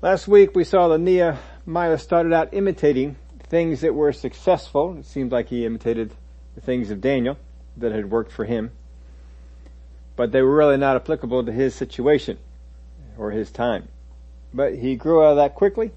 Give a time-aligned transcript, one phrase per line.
[0.00, 4.96] Last week we saw that Nehemiah started out imitating things that were successful.
[4.96, 6.12] It seems like he imitated
[6.54, 7.36] the things of Daniel
[7.76, 8.70] that had worked for him.
[10.14, 12.38] But they were really not applicable to his situation
[13.16, 13.88] or his time.
[14.54, 15.90] But he grew out of that quickly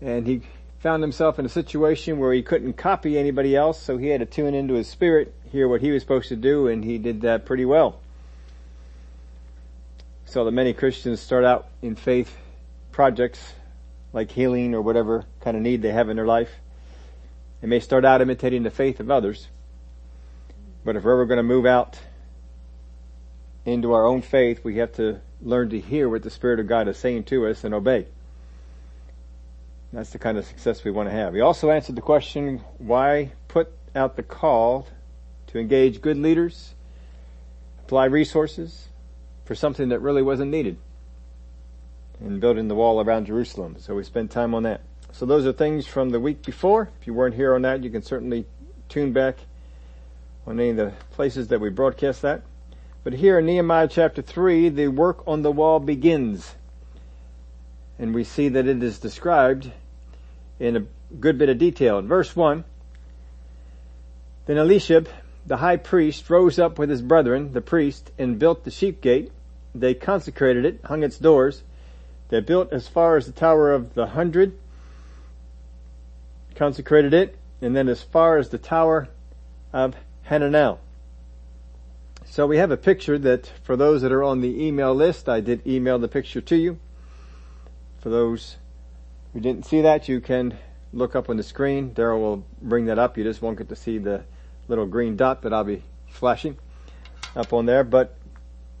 [0.00, 0.40] and he
[0.78, 4.26] found himself in a situation where he couldn't copy anybody else, so he had to
[4.26, 7.44] tune into his spirit, hear what he was supposed to do, and he did that
[7.44, 8.00] pretty well.
[10.30, 12.36] So that many Christians start out in faith
[12.92, 13.54] projects
[14.12, 16.50] like healing or whatever kind of need they have in their life.
[17.62, 19.48] They may start out imitating the faith of others,
[20.84, 21.98] but if we're ever going to move out
[23.64, 26.88] into our own faith, we have to learn to hear what the Spirit of God
[26.88, 28.06] is saying to us and obey.
[29.94, 31.32] That's the kind of success we want to have.
[31.32, 34.88] He also answered the question, why put out the call
[35.46, 36.74] to engage good leaders,
[37.80, 38.87] apply resources
[39.48, 40.76] for something that really wasn't needed
[42.20, 43.76] in building the wall around Jerusalem.
[43.78, 44.82] So we spent time on that.
[45.12, 46.90] So those are things from the week before.
[47.00, 48.44] If you weren't here on that, you can certainly
[48.90, 49.38] tune back
[50.46, 52.42] on any of the places that we broadcast that.
[53.04, 56.54] But here in Nehemiah chapter 3, the work on the wall begins
[57.98, 59.72] and we see that it is described
[60.60, 60.84] in a
[61.18, 61.98] good bit of detail.
[61.98, 62.64] In verse 1,
[64.44, 65.08] Then Eliashib,
[65.46, 69.32] the high priest, rose up with his brethren, the priest, and built the sheep gate.
[69.74, 71.62] They consecrated it, hung its doors.
[72.28, 74.58] They built as far as the Tower of the Hundred,
[76.54, 79.08] consecrated it, and then as far as the Tower
[79.72, 79.94] of
[80.28, 80.78] Hananel.
[82.26, 85.40] So we have a picture that for those that are on the email list, I
[85.40, 86.78] did email the picture to you.
[87.98, 88.58] For those
[89.32, 90.58] who didn't see that, you can
[90.92, 91.90] look up on the screen.
[91.90, 93.16] Daryl will bring that up.
[93.16, 94.24] You just won't get to see the
[94.68, 96.58] little green dot that I'll be flashing
[97.34, 97.82] up on there.
[97.82, 98.16] But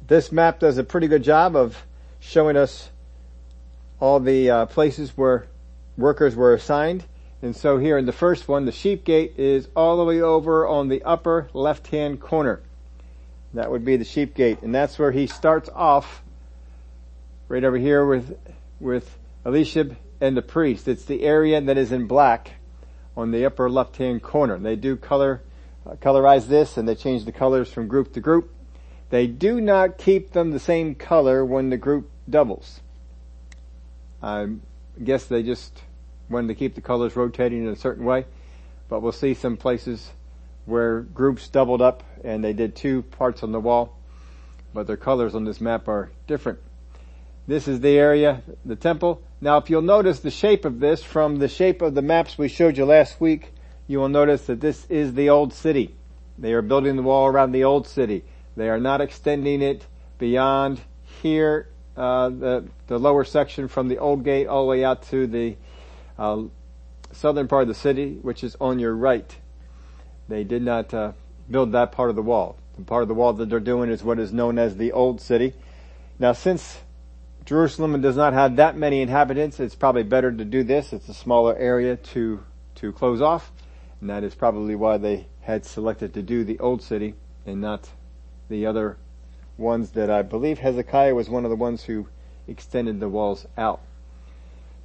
[0.08, 1.86] this map does a pretty good job of
[2.18, 2.90] showing us
[4.00, 5.46] all the uh, places where
[5.96, 7.04] workers were assigned.
[7.42, 10.66] And so here in the first one, the sheep gate is all the way over
[10.66, 12.60] on the upper left hand corner.
[13.54, 14.62] That would be the sheep gate.
[14.62, 16.22] And that's where he starts off
[17.48, 18.36] right over here with
[18.80, 20.88] with Eliashib and the priest.
[20.88, 22.52] It's the area that is in black
[23.16, 24.58] on the upper left hand corner.
[24.58, 25.42] They do color,
[25.86, 28.54] uh, colorize this and they change the colors from group to group.
[29.10, 32.80] They do not keep them the same color when the group doubles.
[34.22, 34.48] I
[35.02, 35.82] guess they just
[36.28, 38.26] wanted to keep the colors rotating in a certain way,
[38.88, 40.10] but we'll see some places
[40.66, 43.96] where groups doubled up and they did two parts on the wall,
[44.74, 46.58] but their colors on this map are different.
[47.46, 49.22] This is the area, the temple.
[49.40, 52.48] Now if you'll notice the shape of this from the shape of the maps we
[52.48, 53.54] showed you last week,
[53.86, 55.94] you will notice that this is the old city.
[56.36, 58.24] They are building the wall around the old city.
[58.58, 59.86] They are not extending it
[60.18, 60.80] beyond
[61.22, 65.28] here, uh, the, the lower section from the old gate all the way out to
[65.28, 65.54] the
[66.18, 66.42] uh,
[67.12, 69.32] southern part of the city, which is on your right.
[70.28, 71.12] They did not uh,
[71.48, 72.56] build that part of the wall.
[72.76, 75.20] The part of the wall that they're doing is what is known as the old
[75.20, 75.54] city.
[76.18, 76.78] Now since
[77.44, 79.60] Jerusalem does not have that many inhabitants.
[79.60, 80.92] It's probably better to do this.
[80.92, 82.42] It's a smaller area to,
[82.74, 83.52] to close off.
[84.00, 87.14] And that is probably why they had selected to do the old city
[87.46, 87.88] and not
[88.48, 88.96] the other
[89.56, 92.08] ones that I believe Hezekiah was one of the ones who
[92.46, 93.80] extended the walls out.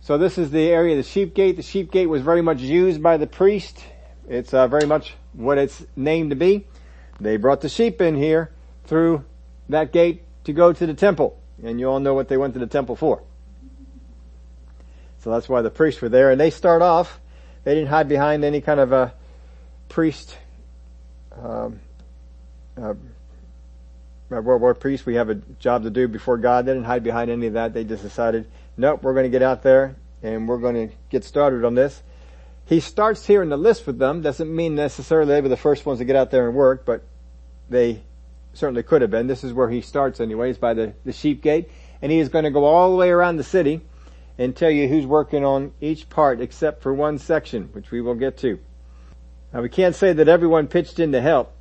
[0.01, 1.55] So this is the area of the sheep gate.
[1.55, 3.81] The sheep gate was very much used by the priest.
[4.27, 6.67] It's uh, very much what it's named to be.
[7.19, 8.51] They brought the sheep in here
[8.83, 9.23] through
[9.69, 11.39] that gate to go to the temple.
[11.63, 13.23] And you all know what they went to the temple for.
[15.19, 16.31] So that's why the priests were there.
[16.31, 17.21] And they start off,
[17.63, 19.13] they didn't hide behind any kind of a
[19.87, 20.37] priest,
[21.41, 21.79] um,
[22.75, 22.95] uh,
[24.41, 25.05] World War priest.
[25.05, 26.65] We have a job to do before God.
[26.65, 27.73] They didn't hide behind any of that.
[27.73, 31.23] They just decided, nope, we're going to get out there and we're going to get
[31.23, 32.01] started on this.
[32.65, 34.21] He starts here in the list with them.
[34.21, 37.03] Doesn't mean necessarily they were the first ones to get out there and work, but
[37.69, 38.03] they
[38.53, 39.27] certainly could have been.
[39.27, 41.69] This is where he starts anyways, by the, the sheep gate.
[42.01, 43.81] And he is going to go all the way around the city
[44.37, 48.15] and tell you who's working on each part except for one section, which we will
[48.15, 48.59] get to.
[49.53, 51.53] Now we can't say that everyone pitched in to help,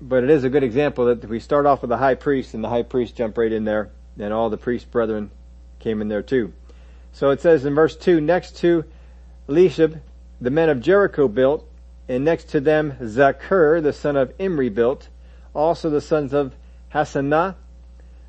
[0.00, 2.64] but it is a good example that we start off with the high priest and
[2.64, 5.30] the high priest jumped right in there and all the priest brethren
[5.78, 6.52] came in there too.
[7.12, 8.84] So it says in verse 2, next to
[9.48, 10.00] Eliashib,
[10.40, 11.66] the men of Jericho built,
[12.08, 15.08] and next to them Zaccur, the son of Imri built,
[15.54, 16.54] also the sons of
[16.94, 17.56] Hassenaah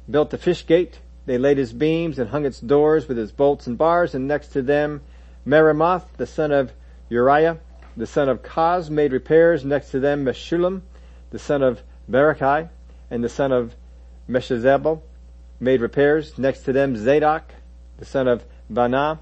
[0.09, 0.99] built the fish gate.
[1.25, 4.49] They laid his beams and hung its doors with its bolts and bars, and next
[4.49, 5.01] to them
[5.45, 6.73] Meremoth, the son of
[7.09, 7.59] Uriah,
[7.95, 9.63] the son of Kaz, made repairs.
[9.63, 10.81] Next to them Meshullam,
[11.31, 12.69] the son of Berechiah,
[13.09, 13.75] and the son of
[14.29, 15.01] Meshezabel,
[15.59, 16.37] made repairs.
[16.37, 17.53] Next to them Zadok,
[17.97, 19.19] the son of Baana,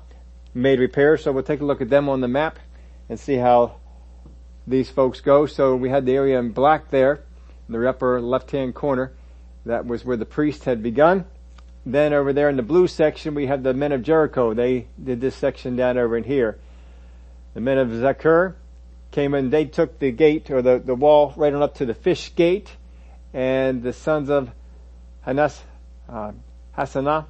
[0.53, 1.23] made repairs.
[1.23, 2.59] So we'll take a look at them on the map
[3.07, 3.75] and see how
[4.67, 5.45] these folks go.
[5.45, 7.23] So we had the area in black there,
[7.67, 9.13] in the upper left-hand corner.
[9.65, 11.25] That was where the priest had begun.
[11.85, 14.53] Then over there in the blue section, we have the men of Jericho.
[14.53, 16.59] They did this section down over in here.
[17.53, 18.55] The men of Zaccur
[19.11, 21.93] came in, they took the gate or the, the wall right on up to the
[21.93, 22.75] fish gate
[23.33, 24.51] and the sons of
[25.25, 25.59] Hanas,
[26.07, 26.31] uh,
[26.77, 27.25] Hassenaah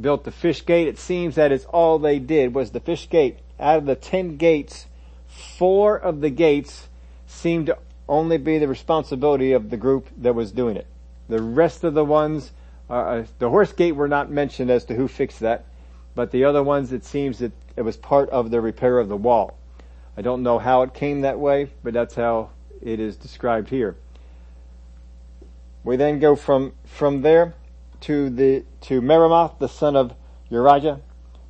[0.00, 0.88] built the fish gate.
[0.88, 3.38] It seems that it's all they did was the fish gate.
[3.58, 4.86] Out of the ten gates,
[5.28, 6.88] four of the gates
[7.26, 7.78] seemed to
[8.08, 10.86] only be the responsibility of the group that was doing it.
[11.28, 12.52] The rest of the ones,
[12.90, 15.64] uh, uh, the horse gate were not mentioned as to who fixed that,
[16.14, 19.16] but the other ones it seems that it was part of the repair of the
[19.16, 19.56] wall.
[20.16, 22.50] I don't know how it came that way, but that's how
[22.80, 23.96] it is described here.
[25.82, 27.54] We then go from, from there
[28.02, 30.14] to the, to Meremoth, the son of
[30.50, 31.00] Urijah,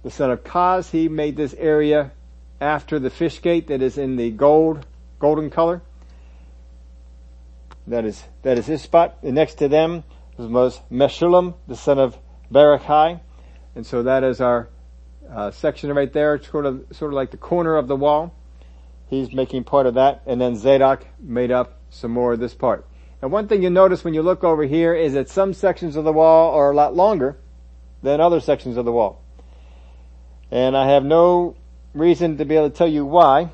[0.03, 0.91] the son of Kaz.
[0.91, 2.13] He made this area
[2.61, 4.87] after the fish gate that is in the gold,
[5.19, 5.83] golden color.
[7.87, 9.19] That is, that is his spot.
[9.23, 10.05] And next to them
[10.39, 12.17] was Meshullam, the son of
[12.51, 13.21] Berechiah.
[13.75, 14.69] And so that is our
[15.31, 18.35] uh, section right there, sort of, sort of like the corner of the wall.
[19.07, 20.23] He's making part of that.
[20.27, 22.87] And then Zadok made up some more of this part.
[23.23, 26.05] And one thing you notice when you look over here is that some sections of
[26.05, 27.37] the wall are a lot longer
[28.03, 29.23] than other sections of the wall.
[30.51, 31.57] And I have no
[31.95, 33.51] reason to be able to tell you why.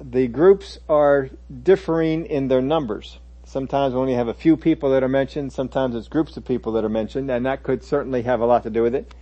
[0.00, 1.30] The groups are
[1.62, 3.18] differing in their numbers.
[3.44, 6.72] Sometimes we only have a few people that are mentioned, sometimes it's groups of people
[6.72, 9.12] that are mentioned, and that could certainly have a lot to do with it.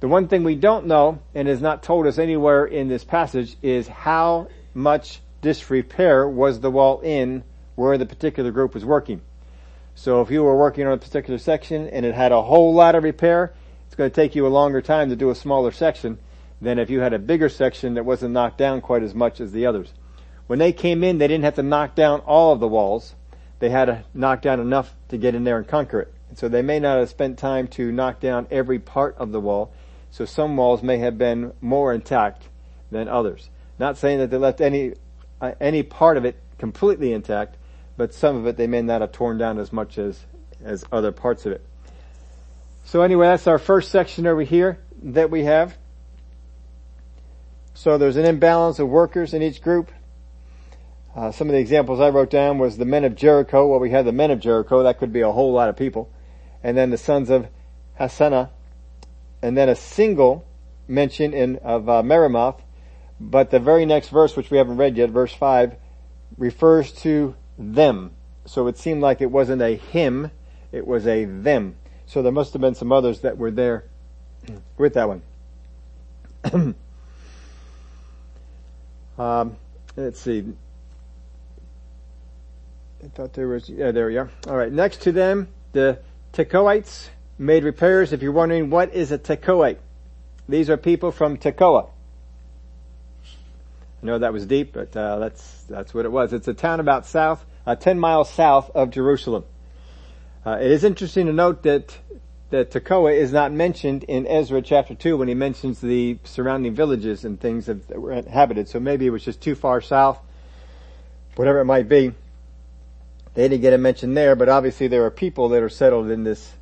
[0.00, 3.56] The one thing we don't know, and is not told us anywhere in this passage,
[3.62, 7.44] is how much disrepair was the wall in
[7.74, 9.20] where the particular group was working.
[9.94, 12.94] So if you were working on a particular section and it had a whole lot
[12.94, 13.52] of repair,
[13.86, 16.18] it's going to take you a longer time to do a smaller section
[16.60, 19.52] than if you had a bigger section that wasn't knocked down quite as much as
[19.52, 19.92] the others.
[20.46, 23.14] When they came in, they didn't have to knock down all of the walls.
[23.58, 26.14] They had to knock down enough to get in there and conquer it.
[26.28, 29.40] And so they may not have spent time to knock down every part of the
[29.40, 29.72] wall.
[30.10, 32.48] So some walls may have been more intact
[32.90, 33.48] than others.
[33.80, 34.92] Not saying that they left any,
[35.40, 37.56] uh, any part of it completely intact,
[37.96, 40.20] but some of it they may not have torn down as much as,
[40.62, 41.64] as other parts of it.
[42.84, 45.78] So anyway, that's our first section over here that we have.
[47.72, 49.90] So there's an imbalance of workers in each group.
[51.16, 53.66] Uh, some of the examples I wrote down was the men of Jericho.
[53.66, 54.82] Well, we had the men of Jericho.
[54.82, 56.12] That could be a whole lot of people.
[56.62, 57.48] And then the sons of
[57.98, 58.50] Hassenaah.
[59.40, 60.46] And then a single
[60.86, 62.60] mention in, of uh, Meremoth.
[63.20, 65.76] But the very next verse, which we haven't read yet, verse 5,
[66.38, 68.12] refers to them.
[68.46, 70.30] So it seemed like it wasn't a him,
[70.72, 71.76] it was a them.
[72.06, 73.84] So there must have been some others that were there
[74.78, 75.22] with that one.
[79.18, 79.56] um,
[79.96, 80.44] let's see.
[83.04, 84.30] I thought there was, yeah, there we are.
[84.46, 85.98] Alright, next to them, the
[86.32, 87.08] Tekoites
[87.38, 88.12] made repairs.
[88.12, 89.78] If you're wondering what is a Tekoite,
[90.48, 91.90] these are people from Tekoa.
[94.02, 96.32] I know that was deep, but uh, that's that's what it was.
[96.32, 99.44] It's a town about south uh, 10 miles south of Jerusalem.
[100.44, 101.96] Uh, it is interesting to note that
[102.50, 107.24] that Tekoa is not mentioned in Ezra chapter 2 when he mentions the surrounding villages
[107.24, 108.68] and things that were inhabited.
[108.68, 110.18] So maybe it was just too far south,
[111.36, 112.12] whatever it might be.
[113.34, 116.24] They didn't get a mention there, but obviously there are people that are settled in
[116.24, 116.52] this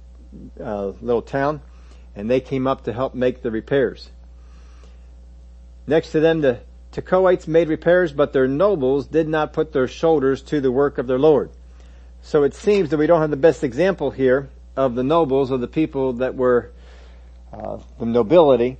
[0.63, 1.63] uh, little town,
[2.15, 4.11] and they came up to help make the repairs.
[5.87, 6.61] Next to them, the
[6.93, 11.07] Tekoites made repairs, but their nobles did not put their shoulders to the work of
[11.07, 11.51] their Lord.
[12.23, 15.61] So it seems that we don't have the best example here of the nobles, of
[15.61, 16.71] the people that were
[17.53, 18.79] uh, the nobility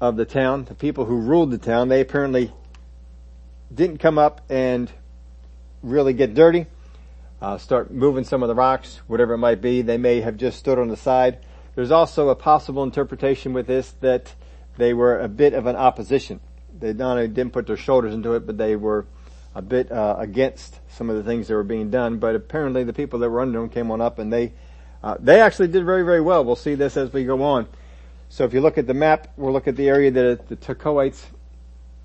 [0.00, 1.88] of the town, the people who ruled the town.
[1.88, 2.52] They apparently
[3.72, 4.90] didn't come up and
[5.82, 6.66] really get dirty,
[7.40, 9.82] uh, start moving some of the rocks, whatever it might be.
[9.82, 11.38] They may have just stood on the side.
[11.74, 14.34] There's also a possible interpretation with this that
[14.76, 16.40] they were a bit of an opposition
[16.78, 19.06] they not only didn't put their shoulders into it, but they were
[19.54, 22.18] a bit uh, against some of the things that were being done.
[22.18, 24.52] But apparently, the people that were under them came on up, and they
[25.02, 26.44] uh, they actually did very very well.
[26.44, 27.66] We'll see this as we go on.
[28.28, 31.22] So if you look at the map, we'll look at the area that the Tekoites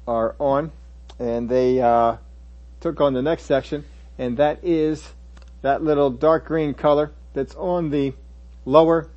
[0.07, 0.71] are on,
[1.19, 2.17] and they uh,
[2.81, 3.85] took on the next section,
[4.17, 5.13] and that is
[5.61, 8.13] that little dark green color that's on the
[8.65, 9.09] lower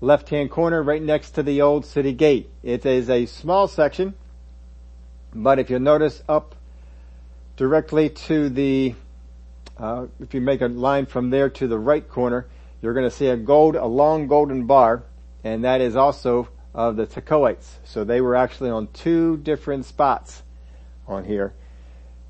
[0.00, 2.48] left-hand corner right next to the old city gate.
[2.62, 4.14] It is a small section
[5.34, 6.54] but if you notice up
[7.56, 8.94] directly to the,
[9.76, 12.46] uh, if you make a line from there to the right corner,
[12.80, 15.02] you're going to see a gold, a long golden bar,
[15.44, 17.66] and that is also of the Tekoites.
[17.84, 20.42] So they were actually on two different spots
[21.06, 21.52] on here.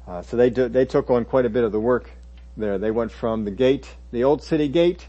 [0.06, 2.10] Uh, so they do, they took on quite a bit of the work
[2.56, 2.78] there.
[2.78, 5.06] They went from the gate, the old city gate,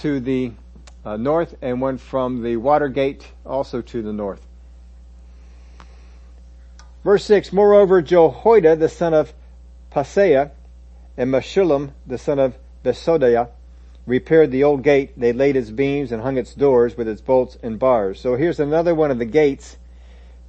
[0.00, 0.52] to the
[1.04, 4.46] uh, north, and went from the water gate also to the north.
[7.04, 7.52] Verse six.
[7.52, 9.34] Moreover, Jehoiada the son of
[9.92, 10.50] Paseah
[11.16, 13.50] and Meshullam the son of Besodiah
[14.06, 15.18] repaired the old gate.
[15.18, 18.20] They laid its beams and hung its doors with its bolts and bars.
[18.20, 19.76] So here's another one of the gates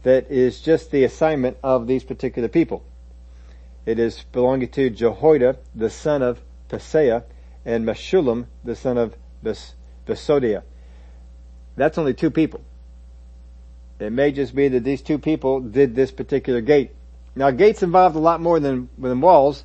[0.04, 2.84] that is just the assignment of these particular people.
[3.86, 7.24] It is belonging to Jehoiada, the son of Paseah,
[7.64, 10.64] and Meshullam, the son of Bes- Besodiah.
[11.76, 12.62] That's only two people.
[14.00, 16.92] It may just be that these two people did this particular gate.
[17.36, 19.64] Now gates involved a lot more than, than walls.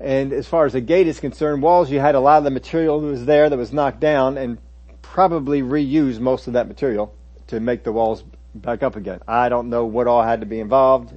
[0.00, 2.50] And as far as the gate is concerned, walls, you had a lot of the
[2.50, 4.58] material that was there that was knocked down and
[5.02, 7.14] probably reused most of that material
[7.48, 8.22] to make the walls
[8.54, 9.20] back up again.
[9.26, 11.12] I don't know what all had to be involved.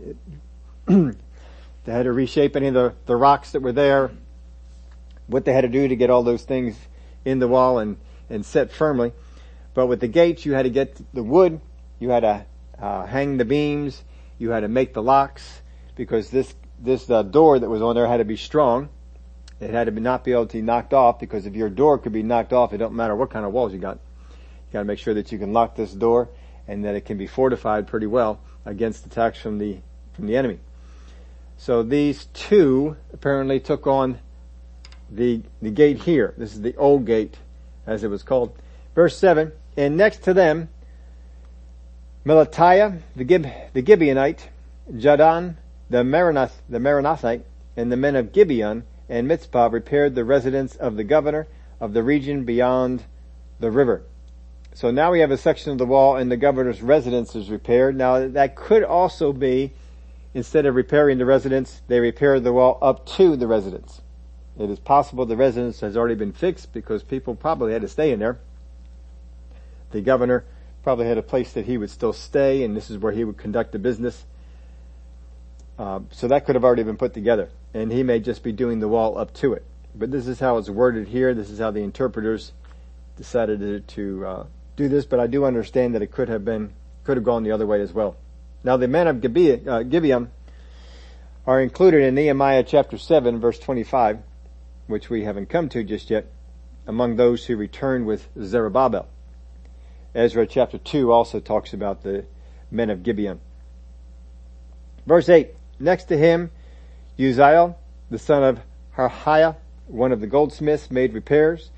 [0.88, 1.14] they
[1.86, 4.12] had to reshape any of the, the rocks that were there,
[5.28, 6.76] what they had to do to get all those things
[7.24, 7.98] in the wall and,
[8.30, 9.14] and set firmly.
[9.74, 11.62] But with the gates, you had to get the wood,
[12.02, 12.46] you had to
[12.80, 14.04] uh, hang the beams,
[14.40, 15.62] you had to make the locks,
[15.96, 18.90] because this this uh, door that was on there had to be strong.
[19.60, 22.00] It had to be, not be able to be knocked off because if your door
[22.00, 24.00] could be knocked off, it don't matter what kind of walls you got.
[24.30, 26.30] You got to make sure that you can lock this door
[26.68, 29.78] and that it can be fortified pretty well against attacks from the
[30.14, 30.58] from the enemy.
[31.58, 34.18] So these two apparently took on
[35.12, 36.34] the the gate here.
[36.38, 37.38] This is the old gate,
[37.86, 38.58] as it was called.
[38.96, 39.52] Verse seven.
[39.78, 40.70] And next to them,
[42.26, 44.50] Melatiah, the Gib, the Gibeonite,
[44.92, 45.56] Jadon,
[45.90, 47.42] the Maranath, the Meronothite,
[47.76, 51.48] and the men of Gibeon and Mizpah repaired the residence of the governor
[51.80, 53.04] of the region beyond
[53.60, 54.04] the river.
[54.74, 57.98] So now we have a section of the wall and the governor's residence is repaired.
[57.98, 59.74] Now that could also be,
[60.34, 64.02] instead of repairing the residence, they repaired the wall up to the residence.
[64.60, 68.12] It is possible the residence has already been fixed because people probably had to stay
[68.12, 68.38] in there.
[69.90, 70.46] The governor
[70.84, 73.38] probably had a place that he would still stay and this is where he would
[73.38, 74.26] conduct the business.
[75.80, 78.80] Uh, so that could have already been put together, and he may just be doing
[78.80, 79.64] the wall up to it.
[79.96, 81.34] But this is how it's worded here.
[81.34, 82.52] This is how the interpreters
[83.18, 84.46] decided to, to uh,
[84.76, 85.06] do this.
[85.06, 86.74] But I do understand that it could have been
[87.04, 88.16] could have gone the other way as well.
[88.64, 90.30] Now the men of Gibeah, uh, Gibeon
[91.48, 94.20] are included in Nehemiah chapter seven, verse twenty-five,
[94.86, 96.28] which we haven't come to just yet.
[96.86, 99.08] Among those who returned with Zerubbabel.
[100.14, 102.26] Ezra chapter 2 also talks about the
[102.70, 103.40] men of Gibeon.
[105.06, 105.52] Verse 8.
[105.80, 106.52] Next to him,
[107.18, 107.76] Uzziel,
[108.10, 108.60] the son of
[108.98, 109.56] Harhaiah,
[109.88, 111.72] one of the goldsmiths, made repairs.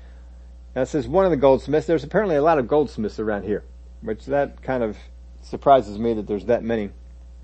[0.74, 1.86] Now it says one of the goldsmiths.
[1.86, 3.64] There's apparently a lot of goldsmiths around here,
[4.02, 4.96] which that kind of
[5.42, 6.90] surprises me that there's that many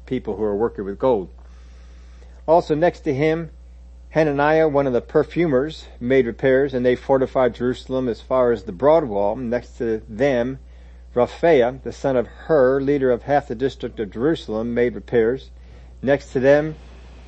[0.06, 1.30] people who are working with gold.
[2.46, 3.50] Also next to him,
[4.10, 8.72] Hananiah, one of the perfumers, made repairs and they fortified Jerusalem as far as the
[8.72, 9.36] broad wall.
[9.36, 10.58] Next to them,
[11.14, 15.50] Rephaiah, the son of Hur, leader of half the district of Jerusalem, made repairs.
[16.02, 16.76] Next to them,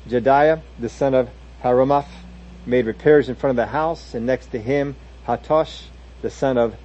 [0.07, 1.29] Jediah, the son of
[1.61, 2.07] Harumaph,
[2.65, 4.95] made repairs in front of the house, and next to him,
[5.27, 5.83] Hattush,
[6.21, 6.75] the son of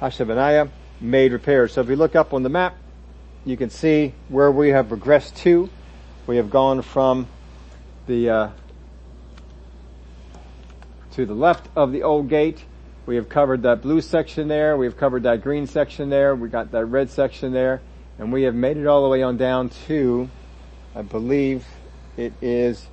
[0.00, 0.70] Hashabniah,
[1.00, 1.72] made repairs.
[1.72, 2.76] So if we look up on the map,
[3.46, 5.70] you can see where we have regressed to.
[6.26, 7.26] We have gone from
[8.06, 8.50] the uh,
[11.12, 12.64] to the left of the old gate.
[13.06, 14.76] We have covered that blue section there.
[14.76, 16.34] We've covered that green section there.
[16.34, 17.82] We got that red section there,
[18.18, 20.28] and we have made it all the way on down to
[20.96, 21.66] I believe
[22.16, 22.86] it is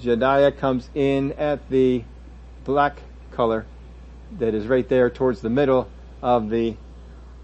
[0.00, 2.02] Jediah comes in at the
[2.64, 3.02] black
[3.32, 3.66] color
[4.38, 5.88] that is right there towards the middle
[6.22, 6.74] of the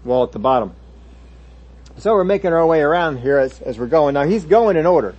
[0.03, 0.73] wall at the bottom.
[1.97, 4.15] So we're making our way around here as, as we're going.
[4.15, 5.15] Now he's going in order.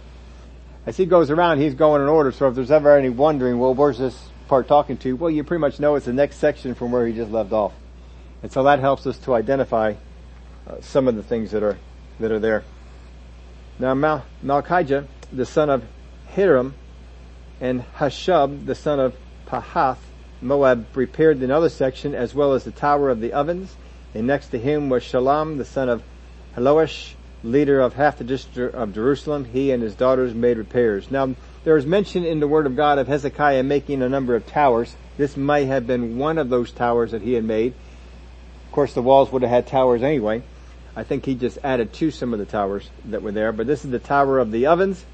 [0.84, 2.32] As he goes around, he's going in order.
[2.32, 5.16] So if there's ever any wondering, well, where's this part talking to?
[5.16, 7.72] Well, you pretty much know it's the next section from where he just left off.
[8.42, 9.94] And so that helps us to identify
[10.66, 11.78] uh, some of the things that are,
[12.20, 12.64] that are there.
[13.78, 15.84] Now Mal- Malchijah, the son of
[16.28, 16.74] Harim,
[17.60, 19.98] and Hashub, the son of Pahath,
[20.40, 23.74] Moab repaired another section as well as the tower of the ovens,
[24.14, 26.02] and next to him was Shallum, the son of
[26.54, 29.46] Hallohesh, leader of half the district of Jerusalem.
[29.46, 31.10] He and his daughters made repairs.
[31.10, 31.34] Now,
[31.66, 34.94] there is mention in the word of God of Hezekiah making a number of towers.
[35.16, 37.74] This might have been one of those towers that he had made.
[38.66, 40.44] Of course, the walls would have had towers anyway.
[40.94, 43.84] I think he just added to some of the towers that were there, but this
[43.84, 45.04] is the tower of the ovens.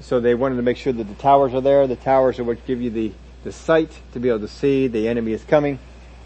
[0.00, 1.86] So they wanted to make sure that the towers are there.
[1.86, 3.12] The towers are what give you the,
[3.44, 5.78] the sight to be able to see the enemy is coming,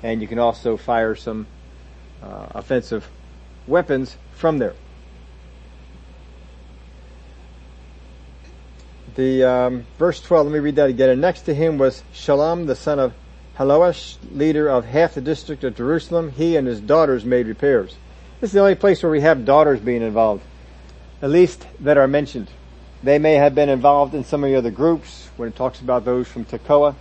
[0.04, 1.48] and you can also fire some
[2.22, 3.10] uh, offensive
[3.66, 4.74] weapons from there.
[9.14, 11.10] The um, verse 12, let me read that again.
[11.10, 13.12] And next to him was Shallum, the son of
[13.58, 16.30] Hallohesh, leader of half the district of Jerusalem.
[16.30, 17.96] He and his daughters made repairs.
[18.40, 20.42] This is the only place where we have daughters being involved,
[21.20, 22.48] at least that are mentioned.
[23.02, 26.04] They may have been involved in some of the other groups when it talks about
[26.04, 26.94] those from Tekoa.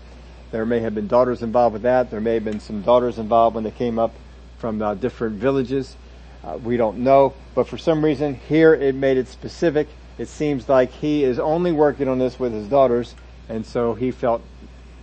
[0.51, 2.11] There may have been daughters involved with that.
[2.11, 4.13] There may have been some daughters involved when they came up
[4.57, 5.95] from uh, different villages.
[6.43, 9.87] Uh, we don't know, but for some reason here it made it specific.
[10.17, 13.15] It seems like he is only working on this with his daughters,
[13.49, 14.41] and so he felt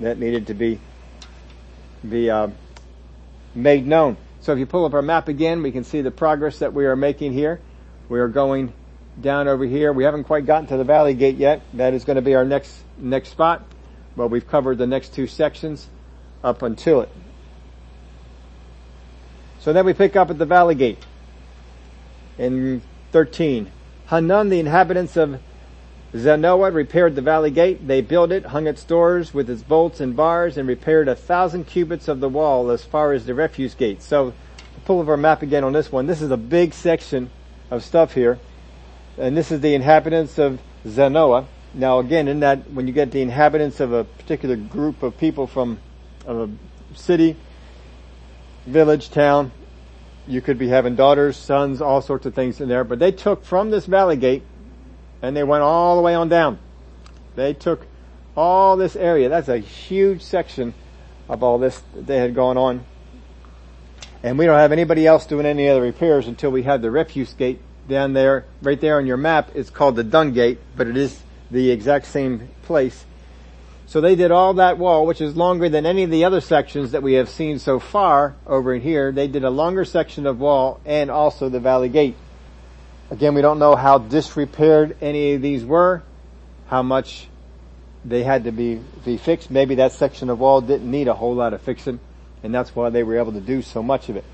[0.00, 0.80] that needed to be
[2.08, 2.48] be uh,
[3.54, 4.16] made known.
[4.40, 6.86] So if you pull up our map again, we can see the progress that we
[6.86, 7.60] are making here.
[8.08, 8.72] We are going
[9.20, 9.92] down over here.
[9.92, 11.62] We haven't quite gotten to the valley gate yet.
[11.74, 13.64] That is going to be our next next spot.
[14.16, 15.86] But we've covered the next two sections
[16.42, 17.10] up until it.
[19.60, 21.04] So then we pick up at the valley gate
[22.38, 22.80] in
[23.12, 23.70] 13.
[24.08, 25.40] Hanun, the inhabitants of
[26.14, 27.86] Zanoah repaired the valley gate.
[27.86, 31.66] They built it, hung its doors with its bolts and bars, and repaired a thousand
[31.66, 34.02] cubits of the wall as far as the refuse gate.
[34.02, 34.32] So,
[34.86, 36.06] pull up our map again on this one.
[36.06, 37.30] This is a big section
[37.70, 38.38] of stuff here.
[39.18, 41.44] And this is the inhabitants of Zanoah.
[41.74, 45.46] Now again, in that, when you get the inhabitants of a particular group of people
[45.46, 45.78] from
[46.26, 46.48] a
[46.94, 47.36] city,
[48.64, 49.52] village, town,
[50.28, 52.84] you could be having daughters, sons, all sorts of things in there.
[52.84, 54.42] But they took from this valley gate
[55.22, 56.58] and they went all the way on down.
[57.34, 57.86] They took
[58.36, 59.28] all this area.
[59.28, 60.74] That's a huge section
[61.28, 62.84] of all this that they had gone on.
[64.22, 67.32] And we don't have anybody else doing any other repairs until we have the refuse
[67.32, 69.50] gate down there, right there on your map.
[69.54, 73.04] It's called the dung gate, but it is the exact same place.
[73.88, 76.92] So they did all that wall, which is longer than any of the other sections
[76.92, 79.12] that we have seen so far over here.
[79.12, 82.14] They did a longer section of wall and also the valley gate.
[83.10, 86.02] Again, we don't know how disrepaired any of these were,
[86.66, 87.28] how much
[88.04, 89.50] they had to be, be fixed.
[89.50, 91.98] Maybe that section of wall didn't need a whole lot of fixing,
[92.42, 94.24] and that's why they were able to do so much of it.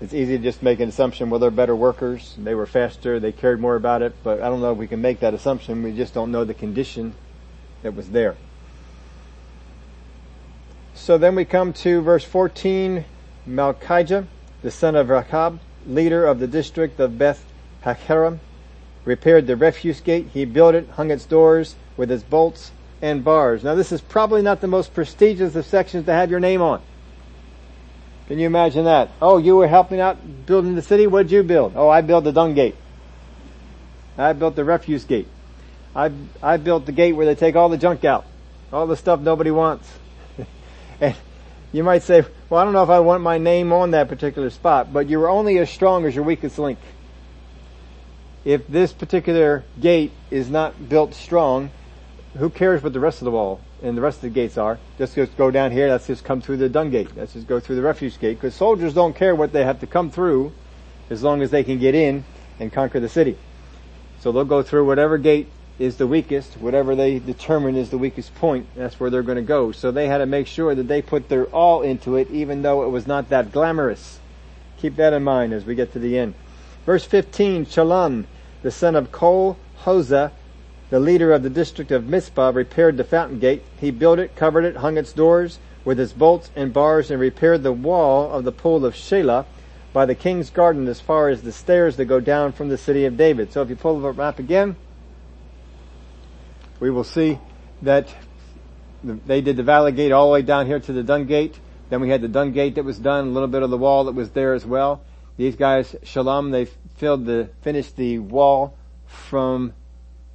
[0.00, 3.32] It's easy to just make an assumption, well they're better workers, they were faster, they
[3.32, 5.96] cared more about it, but I don't know if we can make that assumption, we
[5.96, 7.12] just don't know the condition
[7.82, 8.36] that was there.
[10.94, 13.04] So then we come to verse 14,
[13.48, 14.26] Malchijah,
[14.62, 17.44] the son of Rechab, leader of the district of Beth
[17.82, 18.40] Haccerem,
[19.04, 20.28] repaired the refuse gate.
[20.32, 23.64] He built it, hung its doors with its bolts and bars.
[23.64, 26.82] Now this is probably not the most prestigious of sections to have your name on.
[28.28, 29.10] Can you imagine that?
[29.20, 31.06] Oh, you were helping out building the city?
[31.06, 31.72] What'd you build?
[31.74, 32.76] Oh, I built the dung gate.
[34.16, 35.26] I built the refuse gate.
[35.94, 38.24] I, I built the gate where they take all the junk out.
[38.72, 39.90] All the stuff nobody wants.
[41.00, 41.16] and
[41.72, 44.50] you might say, well, I don't know if I want my name on that particular
[44.50, 46.78] spot, but you're only as strong as your weakest link.
[48.44, 51.70] If this particular gate is not built strong,
[52.38, 54.78] who cares what the rest of the wall and the rest of the gates are?
[54.98, 57.08] Just, just go down here, let's just come through the dung gate.
[57.16, 59.86] Let's just go through the refuge gate, because soldiers don't care what they have to
[59.86, 60.52] come through,
[61.10, 62.24] as long as they can get in
[62.60, 63.36] and conquer the city.
[64.20, 65.48] So they'll go through whatever gate
[65.80, 69.42] is the weakest, whatever they determine is the weakest point, that's where they're going to
[69.42, 69.72] go.
[69.72, 72.82] So they had to make sure that they put their all into it, even though
[72.82, 74.18] it was not that glamorous.
[74.78, 76.34] Keep that in mind as we get to the end.
[76.84, 78.26] Verse 15, Shalom,
[78.60, 80.32] the son of Kol Hosa,
[80.90, 83.62] the leader of the district of Mizpah, repaired the fountain gate.
[83.80, 87.62] He built it, covered it, hung its doors with its bolts and bars, and repaired
[87.62, 89.46] the wall of the pool of Shelah
[89.94, 93.06] by the king's garden as far as the stairs that go down from the city
[93.06, 93.50] of David.
[93.50, 94.76] So if you pull the map again,
[96.80, 97.38] we will see
[97.82, 98.12] that
[99.04, 101.58] they did the valley gate all the way down here to the dung gate.
[101.90, 104.04] Then we had the dung gate that was done, a little bit of the wall
[104.04, 105.02] that was there as well.
[105.36, 106.66] These guys, Shalom, they
[106.96, 109.74] filled the, finished the wall from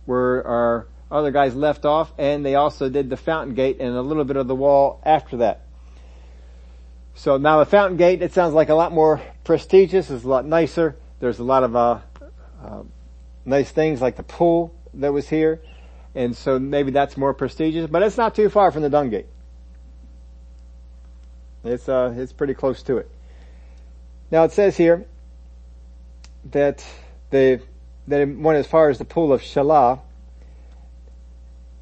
[0.05, 4.01] where our other guys left off, and they also did the fountain gate and a
[4.01, 5.61] little bit of the wall after that.
[7.13, 10.45] So now the fountain gate, it sounds like a lot more prestigious, it's a lot
[10.45, 10.97] nicer.
[11.19, 11.99] There's a lot of, uh,
[12.61, 12.83] uh,
[13.45, 15.61] nice things like the pool that was here
[16.15, 19.27] and so maybe that's more prestigious, but it's not too far from the dung gate.
[21.63, 23.09] It's, uh, it's pretty close to it.
[24.31, 25.05] Now it says here
[26.51, 26.85] that
[27.31, 27.61] the,
[28.07, 29.99] that it went as far as the pool of Shelah.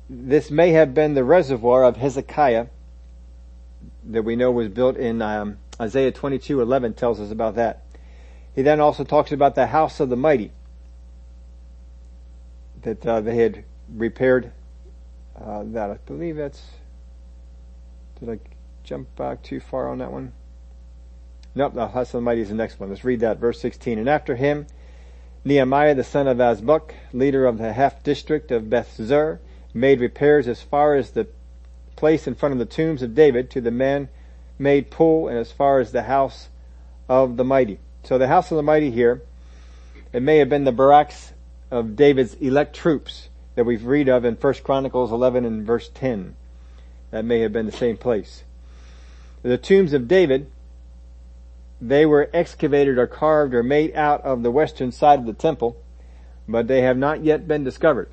[0.10, 2.68] This may have been the reservoir of Hezekiah
[4.06, 7.84] that we know was built in um, Isaiah 22:11 tells us about that.
[8.56, 10.52] He then also talks about the house of the mighty
[12.82, 14.52] that uh, they had repaired
[15.40, 15.90] uh, that.
[15.90, 16.62] I believe that's.
[18.20, 18.40] Did I
[18.84, 20.34] jump back too far on that one?
[21.56, 22.90] Nope, the house of the mighty is the next one.
[22.90, 24.00] Let's read that, verse 16.
[24.00, 24.66] And after him,
[25.46, 29.40] Nehemiah the son of Azbuk, leader of the half district of Beth Zur,
[29.74, 31.28] made repairs as far as the
[31.96, 35.80] place in front of the tombs of David to the man-made pool and as far
[35.80, 36.50] as the house
[37.08, 37.80] of the mighty.
[38.04, 39.22] So the house of the mighty here,
[40.12, 41.34] it may have been the barracks
[41.70, 46.36] of David's elect troops that we've read of in 1 Chronicles 11 and verse 10.
[47.12, 48.44] That may have been the same place.
[49.44, 50.50] The tombs of David,
[51.82, 55.78] they were excavated or carved or made out of the western side of the temple,
[56.48, 58.10] but they have not yet been discovered.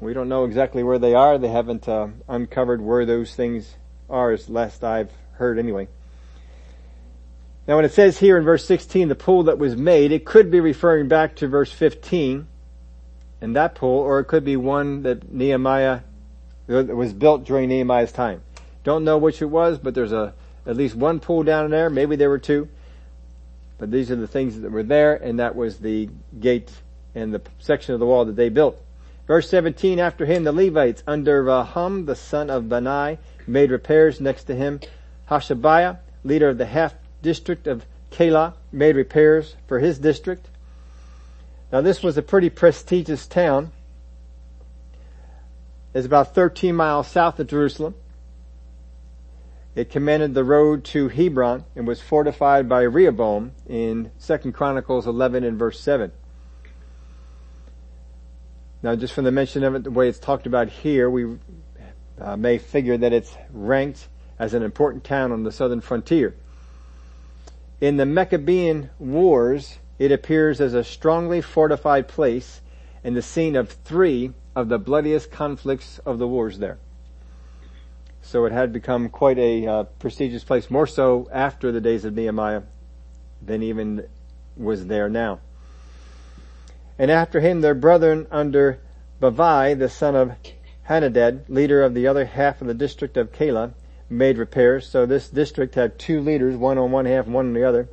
[0.00, 1.38] We don't know exactly where they are.
[1.38, 3.76] They haven't uh, uncovered where those things
[4.10, 5.88] are, as last I've heard anyway.
[7.68, 10.50] Now when it says here in verse 16, the pool that was made, it could
[10.50, 12.48] be referring back to verse 15
[13.42, 16.00] and that pool, or it could be one that Nehemiah
[16.68, 18.40] it was built during Nehemiah's time.
[18.84, 20.32] Don't know which it was, but there's a,
[20.64, 21.90] at least one pool down there.
[21.90, 22.68] Maybe there were two.
[23.78, 26.70] But these are the things that were there, and that was the gate
[27.16, 28.80] and the section of the wall that they built.
[29.26, 34.44] Verse 17, after him the Levites under Rahum, the son of Bani, made repairs next
[34.44, 34.80] to him.
[35.28, 40.48] Hashabiah, leader of the half district of Keilah, made repairs for his district.
[41.72, 43.72] Now this was a pretty prestigious town
[45.94, 47.94] It's about 13 miles south of Jerusalem.
[49.74, 55.44] It commanded the road to Hebron and was fortified by Rehoboam in 2 Chronicles 11
[55.44, 56.12] and verse 7.
[58.82, 61.38] Now just from the mention of it, the way it's talked about here, we
[62.18, 64.08] uh, may figure that it's ranked
[64.38, 66.34] as an important town on the southern frontier.
[67.80, 72.60] In the Maccabean Wars, it appears as a strongly fortified place
[73.04, 76.78] and the scene of three of the bloodiest conflicts of the wars there.
[78.20, 82.14] So it had become quite a uh, prestigious place, more so after the days of
[82.14, 82.62] Nehemiah
[83.40, 84.06] than even
[84.56, 85.40] was there now.
[86.98, 88.78] And after him their brethren under
[89.20, 90.32] Bavai, the son of
[90.88, 93.72] Henadad, leader of the other half of the district of Keilah,
[94.08, 94.86] made repairs.
[94.86, 97.88] So this district had two leaders, one on one half, one on the other.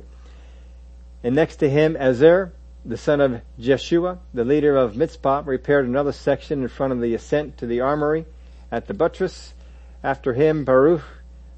[1.22, 2.52] And next to him, Azer,
[2.84, 7.14] the son of Jeshua, the leader of Mizpah, repaired another section in front of the
[7.14, 8.24] ascent to the armory
[8.72, 9.52] at the buttress.
[10.02, 11.02] After him, Baruch,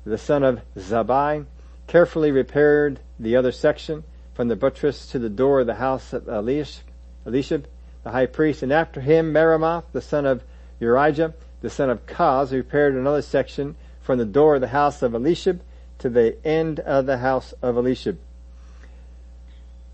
[0.05, 1.47] the son of Zabai,
[1.87, 4.03] carefully repaired the other section
[4.35, 6.81] from the buttress to the door of the house of Elish,
[7.25, 7.65] Elishab,
[8.03, 8.65] the high priest.
[8.65, 10.43] And after him, Meremoth, the son of
[10.81, 15.13] Urijah, the son of Kaz, repaired another section from the door of the house of
[15.13, 15.61] Elishab
[15.99, 18.17] to the end of the house of Elishab.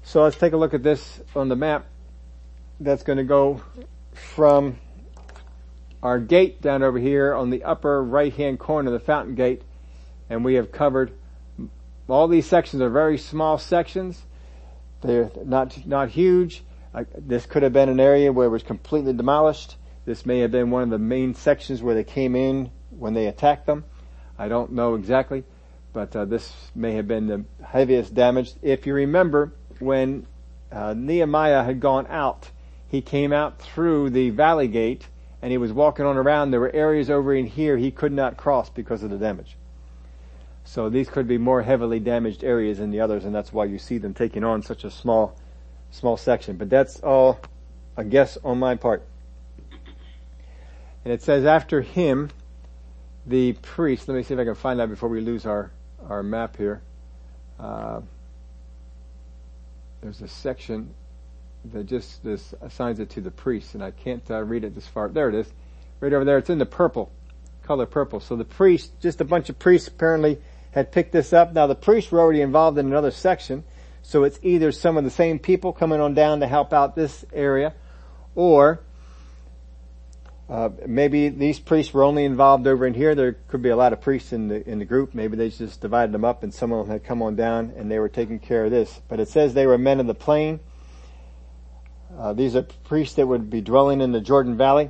[0.08, 1.84] So let's take a look at this on the map.
[2.80, 3.60] That's going to go
[4.14, 4.78] from
[6.02, 9.60] our gate down over here on the upper right hand corner the fountain gate.
[10.30, 11.12] And we have covered
[12.08, 14.22] all these sections are very small sections.
[15.02, 16.64] They're not, not huge.
[17.14, 19.76] This could have been an area where it was completely demolished.
[20.06, 23.26] This may have been one of the main sections where they came in when they
[23.26, 23.84] attacked them.
[24.38, 25.44] I don't know exactly,
[25.92, 28.54] but uh, this may have been the heaviest damage.
[28.62, 30.26] If you remember, when
[30.70, 32.50] uh, Nehemiah had gone out,
[32.88, 35.06] he came out through the valley gate
[35.40, 36.50] and he was walking on around.
[36.50, 39.56] There were areas over in here he could not cross because of the damage.
[40.64, 43.78] So these could be more heavily damaged areas than the others, and that's why you
[43.78, 45.34] see them taking on such a small,
[45.90, 46.56] small section.
[46.56, 47.40] But that's all
[47.96, 49.02] a guess on my part.
[51.04, 52.30] And it says after him,
[53.26, 54.08] the priest.
[54.08, 55.70] Let me see if I can find that before we lose our
[56.06, 56.82] our map here.
[57.58, 58.00] Uh,
[60.00, 60.94] there's a section
[61.72, 64.86] that just this assigns it to the priest, and I can't uh, read it this
[64.86, 65.08] far.
[65.08, 65.52] There it is,
[66.00, 66.38] right over there.
[66.38, 67.10] It's in the purple,
[67.62, 68.20] color purple.
[68.20, 70.38] So the priest, just a bunch of priests apparently
[70.70, 71.52] had picked this up.
[71.52, 73.64] Now the priests were already involved in another section,
[74.02, 77.24] so it's either some of the same people coming on down to help out this
[77.32, 77.74] area,
[78.34, 78.80] or
[80.48, 83.14] uh, maybe these priests were only involved over in here.
[83.14, 85.14] There could be a lot of priests in the in the group.
[85.14, 87.90] Maybe they just divided them up, and some of them had come on down, and
[87.90, 89.00] they were taking care of this.
[89.08, 90.60] But it says they were men of the plain.
[92.16, 94.88] Uh, these are priests that would be dwelling in the Jordan Valley.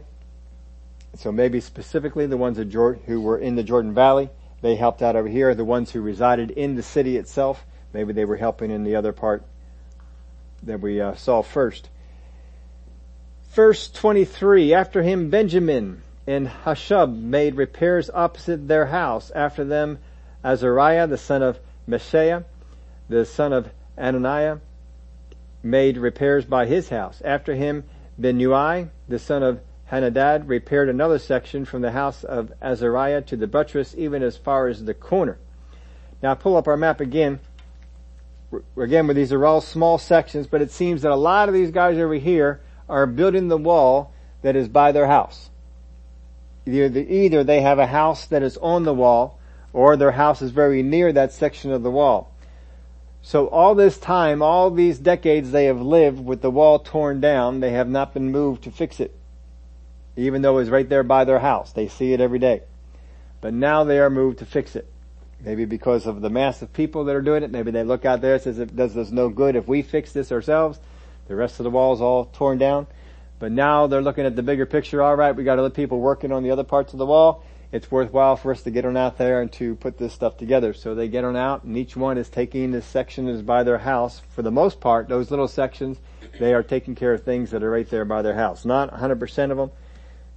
[1.16, 4.30] So maybe specifically the ones who were in the Jordan Valley,
[4.62, 5.54] they helped out over here.
[5.54, 9.12] The ones who resided in the city itself, maybe they were helping in the other
[9.12, 9.42] part
[10.62, 11.88] that we uh, saw first
[13.50, 19.30] verse 23, after him Benjamin and Hashub made repairs opposite their house.
[19.34, 19.98] After them
[20.44, 21.58] Azariah, the son of
[21.88, 22.44] Meshaiah,
[23.08, 24.60] the son of Ananiah,
[25.62, 27.22] made repairs by his house.
[27.24, 27.84] After him
[28.20, 33.46] Binnui, the son of Henadad repaired another section from the house of Azariah to the
[33.46, 35.38] buttress even as far as the corner.
[36.22, 37.40] Now pull up our map again.
[38.76, 41.96] again, these are all small sections, but it seems that a lot of these guys
[41.96, 45.50] over here are building the wall that is by their house.
[46.66, 49.38] Either, they have a house that is on the wall,
[49.72, 52.32] or their house is very near that section of the wall.
[53.22, 57.60] So all this time, all these decades they have lived with the wall torn down,
[57.60, 59.14] they have not been moved to fix it.
[60.16, 61.72] Even though it's right there by their house.
[61.72, 62.62] They see it every day.
[63.40, 64.90] But now they are moved to fix it.
[65.40, 67.50] Maybe because of the mass of people that are doing it.
[67.50, 70.12] Maybe they look out there and says it does us no good if we fix
[70.12, 70.80] this ourselves.
[71.28, 72.86] The rest of the wall is all torn down.
[73.38, 75.02] But now they're looking at the bigger picture.
[75.02, 77.44] All right, we got other people working on the other parts of the wall.
[77.70, 80.72] It's worthwhile for us to get on out there and to put this stuff together.
[80.72, 83.78] So they get on out and each one is taking this section is by their
[83.78, 84.22] house.
[84.34, 85.98] For the most part, those little sections,
[86.40, 88.64] they are taking care of things that are right there by their house.
[88.64, 89.70] Not 100% of them,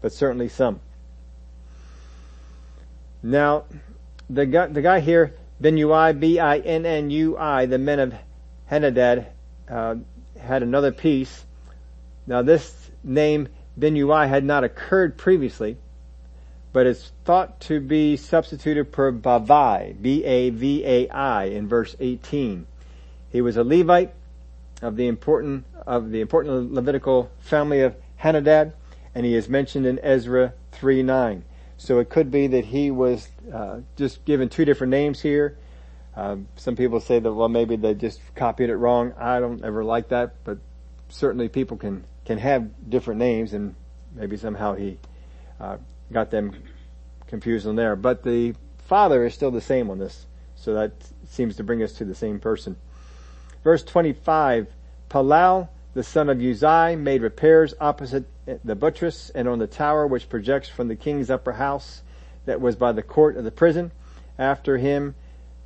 [0.02, 0.82] but certainly some.
[3.24, 3.64] Now,
[4.30, 8.14] the guy, the guy here, Binnui, B-I-N-N-U-I, the men of
[8.70, 9.28] Henadad,
[9.70, 9.96] uh,
[10.42, 11.46] had another piece.
[12.28, 13.48] Now this name,
[13.80, 15.78] Binnui, had not occurred previously,
[16.74, 22.66] but it's thought to be substituted for Bavai, B-A-V-A-I, in verse 18.
[23.30, 24.14] He was a Levite
[24.82, 28.74] of the important, of the important Levitical family of Henadad,
[29.14, 31.42] and he is mentioned in Ezra 3-9.
[31.78, 35.58] So it could be that he was uh, just given two different names here.
[36.16, 39.14] Um, some people say that well maybe they just copied it wrong.
[39.18, 40.58] I don't ever like that, but
[41.10, 43.76] certainly people can can have different names, and
[44.14, 45.00] maybe somehow he
[45.60, 45.78] uh,
[46.12, 46.54] got them
[47.28, 47.96] confused on there.
[47.96, 50.92] But the father is still the same on this, so that
[51.30, 52.76] seems to bring us to the same person.
[53.64, 54.68] Verse 25,
[55.10, 58.26] Palal, the son of Uzai, made repairs opposite
[58.64, 62.02] the buttress and on the tower which projects from the king's upper house
[62.46, 63.92] that was by the court of the prison.
[64.38, 65.16] After him,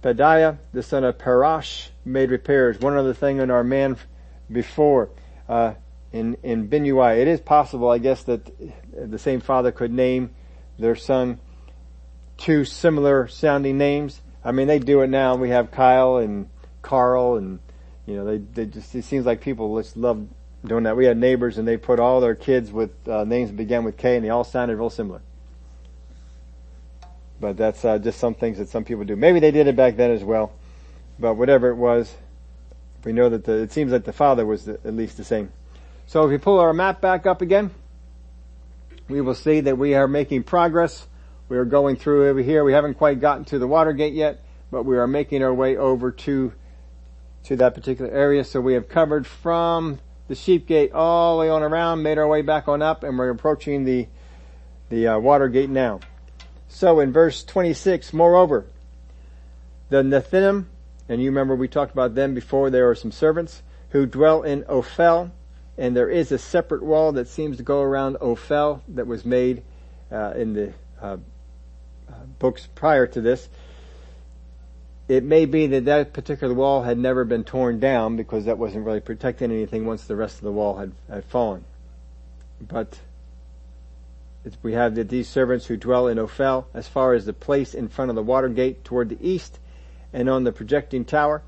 [0.06, 2.80] Pedaiah, the son of Parosh, made repairs.
[2.80, 3.98] One other thing on our man
[4.52, 5.10] before,
[5.50, 5.74] uh,
[6.12, 8.52] in, in Binnui, it is possible, I guess, that
[8.94, 10.36] the same father could name
[10.78, 11.40] their son
[12.38, 14.22] two similar sounding names.
[14.44, 15.38] I mean, they do it now.
[15.38, 16.50] We have Kyle and
[16.84, 17.58] Carl and,
[18.06, 20.28] you know, they, they just, it seems like people just love
[20.64, 20.96] doing that.
[20.96, 23.98] We had neighbors and they put all their kids with uh, names that began with
[23.98, 25.24] K and they all sounded real similar.
[27.40, 29.16] But that's uh, just some things that some people do.
[29.16, 30.54] Maybe they did it back then as well.
[31.20, 32.16] But whatever it was,
[33.04, 35.52] we know that the, it seems like the father was the, at least the same.
[36.08, 37.72] So if we pull our map back up again,
[39.08, 41.08] we will see that we are making progress.
[41.48, 42.64] We are going through over here.
[42.64, 46.12] We haven't quite gotten to the Watergate yet, but we are making our way over
[46.12, 46.54] to
[47.44, 48.44] to that particular area.
[48.44, 52.28] So we have covered from the sheep gate all the way on around, made our
[52.28, 54.08] way back on up, and we're approaching the
[54.90, 56.00] the uh, water gate now.
[56.68, 58.66] So in verse 26, moreover,
[59.90, 60.66] the Nethinim,
[61.08, 64.64] and you remember we talked about them before, there are some servants who dwell in
[64.64, 65.32] Ophel,
[65.78, 69.64] and there is a separate wall that seems to go around Ophel that was made
[70.12, 71.18] uh, in the uh,
[72.08, 73.50] uh books prior to this
[75.08, 78.86] it may be that that particular wall had never been torn down because that wasn't
[78.86, 81.64] really protecting anything once the rest of the wall had, had fallen.
[82.60, 82.98] But
[84.62, 87.88] we have that these servants who dwell in Ophel, as far as the place in
[87.88, 89.60] front of the water gate toward the east,
[90.14, 91.42] and on the projecting tower.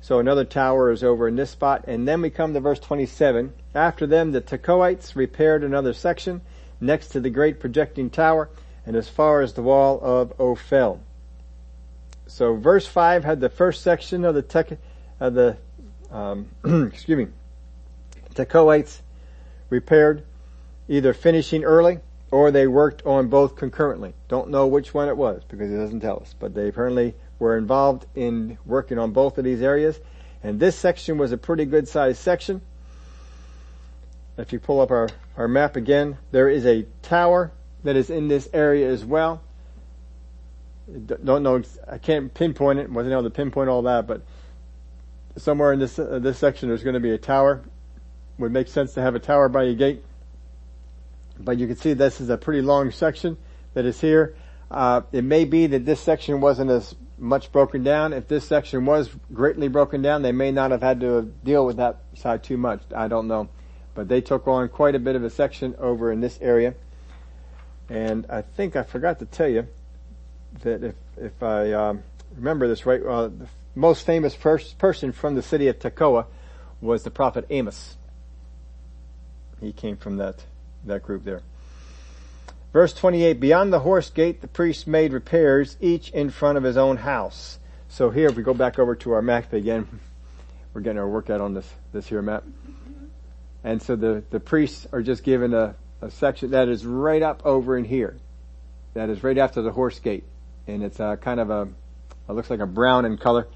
[0.00, 3.52] So another tower is over in this spot, and then we come to verse 27.
[3.74, 6.42] After them, the Tekoites repaired another section
[6.80, 8.48] next to the great projecting tower,
[8.84, 11.00] and as far as the wall of Ophel.
[12.26, 14.78] So verse 5 had the first section of the tech,
[15.20, 15.56] of the,
[16.10, 16.48] um,
[16.92, 17.28] excuse me,
[18.34, 19.00] Tekoites
[19.70, 20.24] repaired,
[20.88, 24.14] either finishing early or they worked on both concurrently.
[24.28, 27.56] Don't know which one it was because it doesn't tell us, but they apparently were
[27.56, 29.98] involved in working on both of these areas.
[30.42, 32.60] And this section was a pretty good sized section.
[34.36, 37.52] If you pull up our, our map again, there is a tower
[37.84, 39.40] that is in this area as well
[41.24, 44.22] don't know, I can't pinpoint it, wasn't able to pinpoint all that, but
[45.36, 47.62] somewhere in this, uh, this section there's going to be a tower.
[48.38, 50.04] Would make sense to have a tower by a gate.
[51.38, 53.36] But you can see this is a pretty long section
[53.74, 54.36] that is here.
[54.70, 58.12] Uh, it may be that this section wasn't as much broken down.
[58.12, 61.76] If this section was greatly broken down, they may not have had to deal with
[61.76, 62.80] that side too much.
[62.94, 63.48] I don't know.
[63.94, 66.74] But they took on quite a bit of a section over in this area.
[67.88, 69.68] And I think I forgot to tell you,
[70.62, 72.02] that if, if I um,
[72.34, 76.26] remember this right, uh, the most famous first person from the city of Tekoa
[76.80, 77.96] was the prophet Amos.
[79.60, 80.44] He came from that,
[80.86, 81.42] that group there.
[82.72, 86.76] Verse 28, beyond the horse gate, the priest made repairs, each in front of his
[86.76, 87.58] own house.
[87.88, 90.00] So here, if we go back over to our map again,
[90.76, 92.44] We're getting our work out on this, this here map.
[93.64, 97.46] And so the, the priests are just given a, a section that is right up
[97.46, 98.18] over in here.
[98.92, 100.24] That is right after the horse gate.
[100.66, 101.68] And it's a kind of a,
[102.28, 103.48] it looks like a brown in color.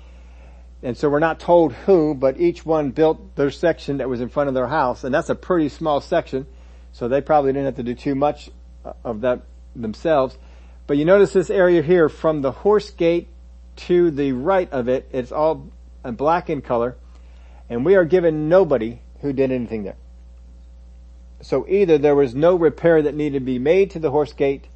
[0.82, 4.30] And so we're not told who, but each one built their section that was in
[4.30, 6.46] front of their house, and that's a pretty small section,
[6.92, 8.50] so they probably didn't have to do too much
[8.84, 9.42] uh, of that
[9.74, 10.36] themselves.
[10.86, 13.28] But you notice this area here from the horse gate
[13.76, 15.70] to the right of it, it's all
[16.02, 16.96] black in color,
[17.68, 19.96] and we are given nobody who did anything there.
[21.42, 24.66] So either there was no repair that needed to be made to the horse gate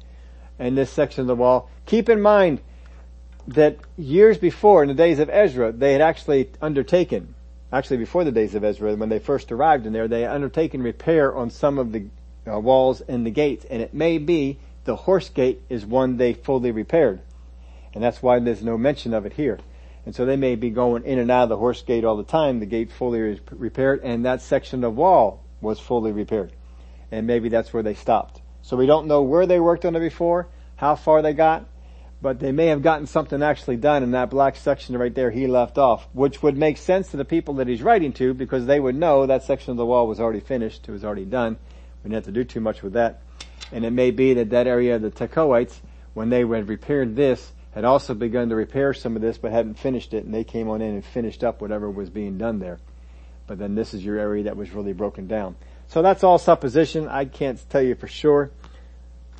[0.57, 1.69] and this section of the wall.
[1.85, 2.61] Keep in mind,
[3.47, 7.34] that years before, in the days of Ezra, they had actually undertaken,
[7.71, 10.81] actually before the days of Ezra, when they first arrived in there, they had undertaken
[10.81, 12.05] repair on some of the
[12.47, 16.33] uh, walls and the gates, and it may be the horse gate is one they
[16.33, 17.21] fully repaired.
[17.93, 19.59] And that's why there's no mention of it here.
[20.05, 22.23] And so they may be going in and out of the horse gate all the
[22.23, 26.51] time, the gate fully repaired, and that section of wall was fully repaired.
[27.11, 28.41] And maybe that's where they stopped.
[28.61, 31.65] So we don't know where they worked on it before, how far they got,
[32.21, 35.47] but they may have gotten something actually done in that black section right there he
[35.47, 38.79] left off, which would make sense to the people that he's writing to because they
[38.79, 41.57] would know that section of the wall was already finished, it was already done.
[42.03, 43.21] We didn't have to do too much with that.
[43.71, 45.79] And it may be that that area of the Tekoites,
[46.13, 49.77] when they had repaired this, had also begun to repair some of this but hadn't
[49.77, 52.79] finished it and they came on in and finished up whatever was being done there.
[53.47, 55.55] But then this is your area that was really broken down.
[55.87, 57.07] So that's all supposition.
[57.07, 58.51] I can't tell you for sure,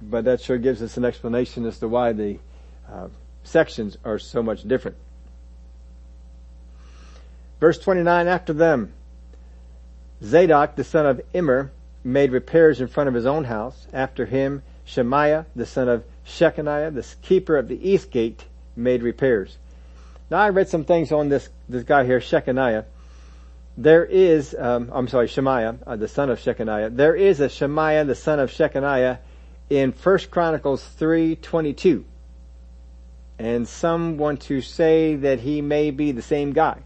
[0.02, 2.40] but that sure gives us an explanation as to why the
[2.92, 3.08] uh,
[3.44, 4.98] sections are so much different.
[7.60, 8.94] Verse 29, after them,
[10.24, 11.72] Zadok, the son of Immer,
[12.04, 13.88] made repairs in front of his own house.
[13.94, 18.44] After him, Shemaiah, the son of Shechaniah, the keeper of the east gate,
[18.76, 19.58] made repairs.
[20.30, 22.86] Now I read some things on this, this guy here, Shechaniah.
[23.78, 26.96] There is, um, I'm sorry, Shemaiah, uh, the son of Shechaniah.
[26.96, 29.20] There is a Shemaiah, the son of Shechaniah,
[29.70, 32.04] in First Chronicles 3.22
[33.38, 36.80] and some want to say that he may be the same guy.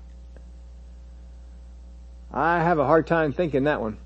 [2.31, 3.97] I have a hard time thinking that one.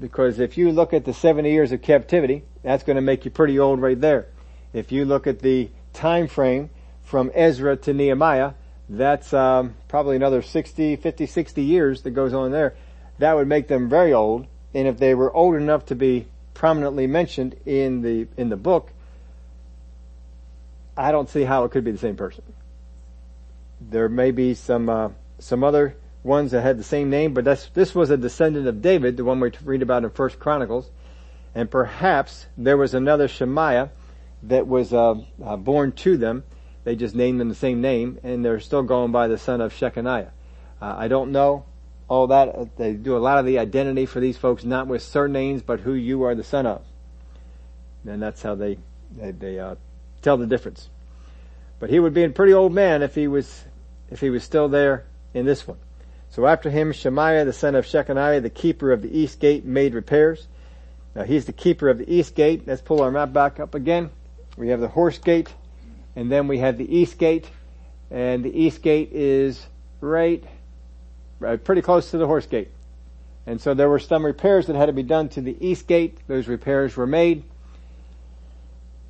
[0.00, 3.30] Because if you look at the 70 years of captivity, that's going to make you
[3.30, 4.28] pretty old right there.
[4.72, 6.70] If you look at the time frame
[7.02, 8.52] from Ezra to Nehemiah,
[8.88, 12.74] that's um, probably another 60, 50, 60 years that goes on there.
[13.18, 14.46] That would make them very old.
[14.74, 18.92] And if they were old enough to be prominently mentioned in the in the book,
[20.96, 22.44] I don't see how it could be the same person.
[23.80, 27.94] There may be some uh, some other ones that had the same name, but this
[27.94, 30.90] was a descendant of David, the one we read about in First Chronicles,
[31.54, 33.90] and perhaps there was another Shemaiah
[34.42, 36.44] that was uh, uh, born to them.
[36.84, 39.72] They just named them the same name, and they're still going by the son of
[39.72, 40.30] Shechaniah.
[40.80, 41.64] Uh, I don't know
[42.08, 42.76] all that.
[42.76, 45.92] They do a lot of the identity for these folks, not with surnames, but who
[45.94, 46.82] you are the son of.
[48.06, 48.78] And that's how they
[49.16, 49.76] they, they uh,
[50.22, 50.88] tell the difference.
[51.78, 53.64] But he would be a pretty old man if he was,
[54.10, 55.04] if he was still there
[55.34, 55.78] in this one.
[56.30, 59.94] So after him, Shemaiah, the son of Shechaniah, the keeper of the east gate, made
[59.94, 60.46] repairs.
[61.14, 62.66] Now he's the keeper of the east gate.
[62.66, 64.10] Let's pull our map back up again.
[64.56, 65.52] We have the horse gate,
[66.14, 67.48] and then we have the east gate,
[68.10, 69.66] and the east gate is
[70.00, 70.44] right,
[71.38, 72.70] right pretty close to the horse gate.
[73.46, 76.18] And so there were some repairs that had to be done to the east gate.
[76.28, 77.42] Those repairs were made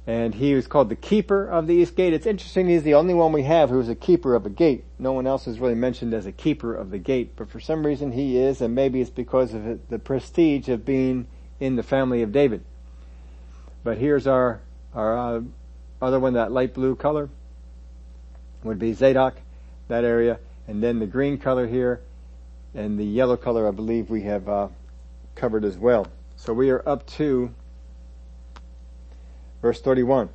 [0.07, 2.13] and he was called the keeper of the east gate.
[2.13, 4.85] It's interesting he's the only one we have who's a keeper of a gate.
[4.99, 7.87] No one else is really mentioned as a keeper of the gate, but for some
[7.87, 11.27] reason he is, and maybe it's because of the prestige of being
[11.59, 12.65] in the family of David.
[13.85, 14.61] But here's our,
[14.95, 15.41] our uh,
[16.01, 17.29] other one, that light blue color
[18.63, 19.37] would be Zadok,
[19.89, 22.01] that area, and then the green color here,
[22.75, 24.69] and the yellow color I believe we have uh,
[25.35, 26.07] covered as well.
[26.37, 27.55] So we are up to
[29.63, 30.31] Verse 31.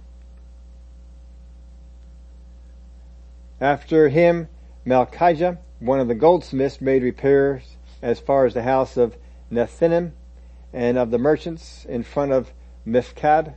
[3.60, 4.50] After him,
[4.86, 9.16] Malchijah, one of the goldsmiths, made repairs as far as the house of
[9.52, 10.12] Nethinim
[10.74, 12.52] and of the merchants in front of
[12.86, 13.54] Miphkad,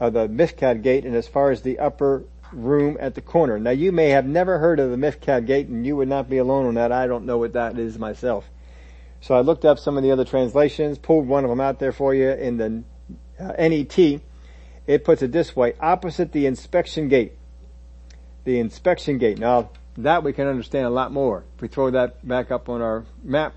[0.00, 3.58] of the Miphkad gate and as far as the upper room at the corner.
[3.58, 6.38] Now you may have never heard of the Miphkad gate and you would not be
[6.38, 6.90] alone on that.
[6.90, 8.48] I don't know what that is myself.
[9.20, 11.92] So I looked up some of the other translations, pulled one of them out there
[11.92, 12.82] for you in the
[13.38, 14.20] uh, NET
[14.86, 17.32] it puts it this way, opposite the inspection gate.
[18.44, 19.38] The inspection gate.
[19.38, 21.44] Now, that we can understand a lot more.
[21.56, 23.54] If we throw that back up on our map,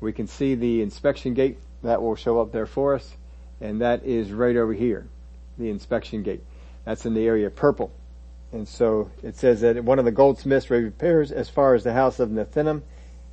[0.00, 1.58] we can see the inspection gate.
[1.82, 3.14] That will show up there for us.
[3.60, 5.06] And that is right over here.
[5.56, 6.42] The inspection gate.
[6.84, 7.92] That's in the area purple.
[8.52, 12.20] And so it says that one of the goldsmiths repairs as far as the house
[12.20, 12.82] of Nethinim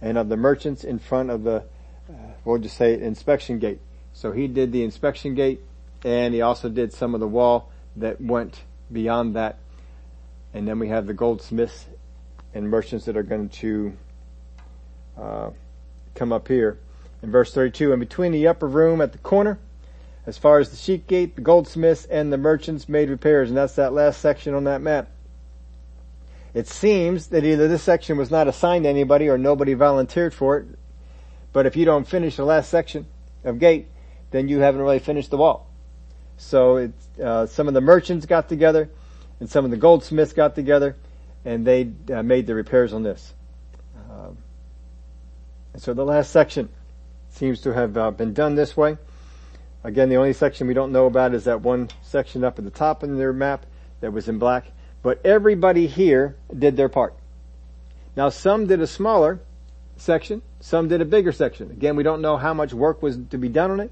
[0.01, 1.63] and of the merchants in front of the,
[2.09, 2.13] uh,
[2.45, 3.79] we'll just say inspection gate.
[4.13, 5.61] So he did the inspection gate
[6.03, 9.59] and he also did some of the wall that went beyond that.
[10.53, 11.85] And then we have the goldsmiths
[12.53, 13.93] and merchants that are going to
[15.17, 15.49] uh,
[16.15, 16.77] come up here
[17.21, 17.91] in verse 32.
[17.91, 19.59] And between the upper room at the corner,
[20.25, 23.75] as far as the sheep gate, the goldsmiths and the merchants made repairs, and that's
[23.75, 25.09] that last section on that map.
[26.53, 30.57] It seems that either this section was not assigned to anybody or nobody volunteered for
[30.57, 30.67] it,
[31.51, 33.07] but if you don't finish the last section
[33.43, 33.87] of gate,
[34.31, 35.67] then you haven't really finished the wall.
[36.37, 38.89] So it, uh, some of the merchants got together
[39.39, 40.95] and some of the goldsmiths got together
[41.45, 43.33] and they uh, made the repairs on this.
[44.09, 44.37] Um,
[45.73, 46.69] and so the last section
[47.29, 48.97] seems to have uh, been done this way.
[49.83, 52.71] Again, the only section we don't know about is that one section up at the
[52.71, 53.65] top in their map
[53.99, 54.71] that was in black.
[55.01, 57.15] But everybody here did their part.
[58.15, 59.41] Now some did a smaller
[59.97, 61.71] section, some did a bigger section.
[61.71, 63.91] Again, we don't know how much work was to be done on it.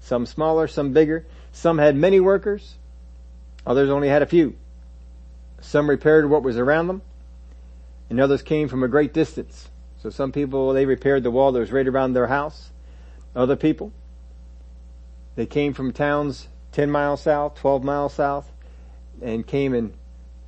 [0.00, 1.26] Some smaller, some bigger.
[1.52, 2.76] Some had many workers.
[3.66, 4.56] Others only had a few.
[5.60, 7.02] Some repaired what was around them.
[8.10, 9.70] And others came from a great distance.
[10.02, 12.70] So some people, they repaired the wall that was right around their house.
[13.36, 13.92] Other people,
[15.36, 18.50] they came from towns 10 miles south, 12 miles south,
[19.22, 19.94] and came and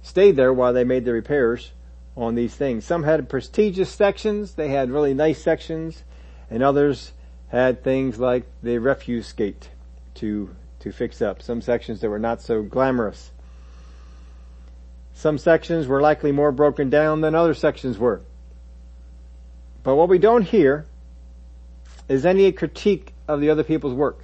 [0.03, 1.73] stayed there while they made the repairs
[2.17, 2.85] on these things.
[2.85, 6.03] Some had prestigious sections, they had really nice sections,
[6.51, 7.13] and others
[7.49, 9.69] had things like the refuse gate
[10.15, 11.43] to, to fix up.
[11.43, 13.33] Some sections that were not so glamorous.
[15.15, 18.21] Some sections were likely more broken down than other sections were.
[19.83, 20.85] But what we don't hear
[22.09, 24.19] is any critique of the other people's work.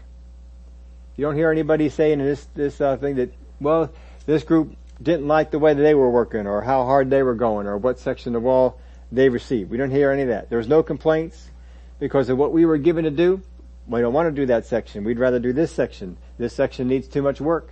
[1.17, 3.91] You don't hear anybody saying in this, this uh, thing that, well,
[4.27, 7.35] this group didn't like the way that they were working or how hard they were
[7.35, 8.79] going or what section of the wall
[9.11, 9.71] they received.
[9.71, 10.51] We don't hear any of that.
[10.51, 11.51] There's no complaints
[11.99, 13.41] because of what we were given to do.
[13.87, 15.05] We don't want to do that section.
[15.05, 16.19] We'd rather do this section.
[16.41, 17.69] This section needs too much work.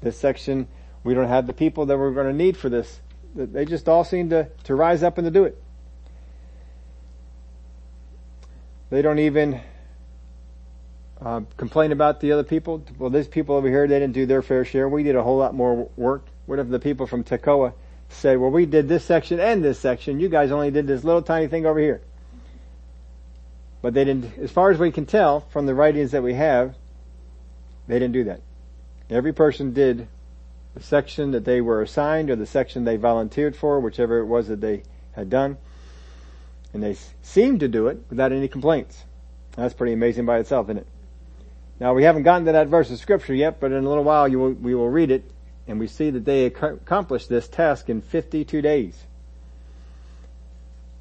[0.00, 0.66] This section,
[1.04, 3.00] we don't have the people that we're going to need for this.
[3.32, 5.62] They just all seem to, to rise up and to do it.
[8.90, 9.60] They don't even
[11.20, 12.84] uh, complain about the other people.
[12.98, 14.88] Well, these people over here, they didn't do their fair share.
[14.88, 16.26] We did a whole lot more work.
[16.46, 17.72] What if the people from Tekoa
[18.08, 20.18] said, well, we did this section and this section.
[20.18, 22.02] You guys only did this little tiny thing over here.
[23.80, 26.74] But they didn't, as far as we can tell from the writings that we have,
[27.86, 28.40] they didn't do that.
[29.10, 30.08] Every person did
[30.74, 34.48] the section that they were assigned or the section they volunteered for, whichever it was
[34.48, 35.58] that they had done.
[36.72, 39.04] And they seemed to do it without any complaints.
[39.56, 40.86] That's pretty amazing by itself, isn't it?
[41.78, 44.30] Now we haven't gotten to that verse of scripture yet, but in a little while
[44.30, 45.24] will, we will read it
[45.68, 49.04] and we see that they accomplished this task in 52 days.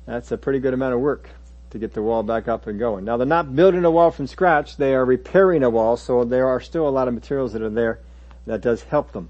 [0.05, 1.29] That's a pretty good amount of work
[1.71, 3.05] to get the wall back up and going.
[3.05, 6.47] Now they're not building a wall from scratch, they are repairing a wall, so there
[6.47, 7.99] are still a lot of materials that are there
[8.45, 9.29] that does help them.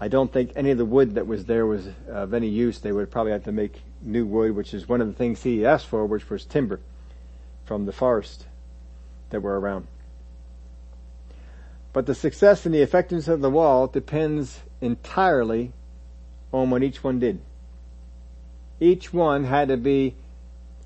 [0.00, 2.80] I don't think any of the wood that was there was of any use.
[2.80, 5.64] They would probably have to make new wood, which is one of the things he
[5.64, 6.80] asked for, which was timber
[7.64, 8.46] from the forest
[9.30, 9.86] that were around.
[11.92, 15.72] But the success and the effectiveness of the wall depends entirely
[16.52, 17.40] on what each one did.
[18.80, 20.16] Each one had to be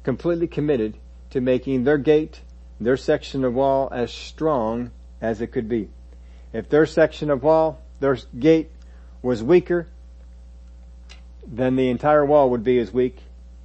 [0.06, 0.96] completely committed
[1.30, 2.40] to making their gate,
[2.80, 5.88] their section of wall as strong as it could be.
[6.52, 8.70] If their section of wall, their gate
[9.20, 9.88] was weaker,
[11.44, 13.18] then the entire wall would be as weak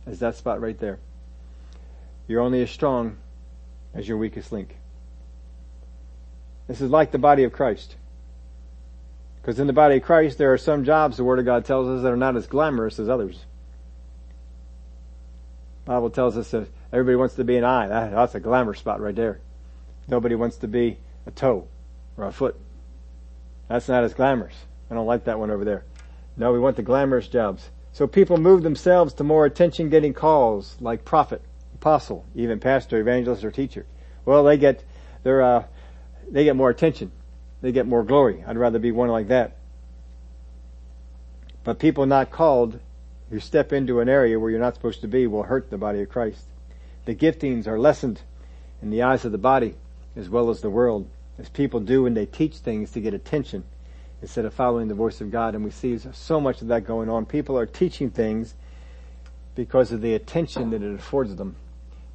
[0.08, 0.98] as that spot right there.
[2.28, 3.18] You're only as strong
[3.94, 4.76] as your weakest link.
[6.68, 7.98] This is like the body of Christ.
[9.40, 11.88] Because in the body of Christ, there are some jobs, the Word of God tells
[11.88, 13.46] us, that are not as glamorous as others.
[15.86, 17.88] Bible tells us that everybody wants to be an eye.
[17.88, 19.40] That, that's a glamour spot right there.
[20.08, 21.68] Nobody wants to be a toe
[22.18, 22.60] or a foot.
[23.68, 24.56] That's not as glamorous.
[24.90, 25.86] I don't like that one over there.
[26.38, 27.70] No, we want the glamorous jobs.
[27.94, 31.42] So people move themselves to more attention getting calls like prophet,
[31.76, 33.86] apostle, even pastor, evangelist, or teacher.
[34.26, 34.84] Well, they get,
[35.24, 35.66] they're, uh,
[36.30, 37.12] they get more attention.
[37.62, 38.44] They get more glory.
[38.46, 39.58] I'd rather be one like that.
[41.64, 42.80] But people not called
[43.32, 46.02] who step into an area where you're not supposed to be will hurt the body
[46.02, 46.44] of Christ.
[47.06, 48.22] The giftings are lessened
[48.82, 49.76] in the eyes of the body
[50.16, 51.10] as well as the world
[51.40, 53.64] as people do when they teach things to get attention
[54.22, 55.56] instead of following the voice of God.
[55.56, 57.26] And we see so much of that going on.
[57.26, 58.54] People are teaching things
[59.56, 61.56] because of the attention that it affords them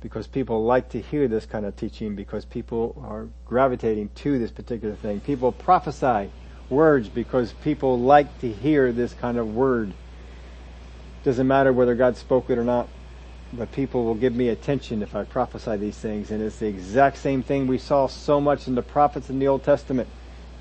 [0.00, 4.50] because people like to hear this kind of teaching because people are gravitating to this
[4.50, 5.20] particular thing.
[5.20, 6.30] People prophesy
[6.68, 9.92] words because people like to hear this kind of word.
[11.26, 12.86] Doesn't matter whether God spoke it or not.
[13.52, 16.30] but people will give me attention if I prophesy these things.
[16.30, 19.48] And it's the exact same thing we saw so much in the prophets in the
[19.48, 20.08] Old Testament.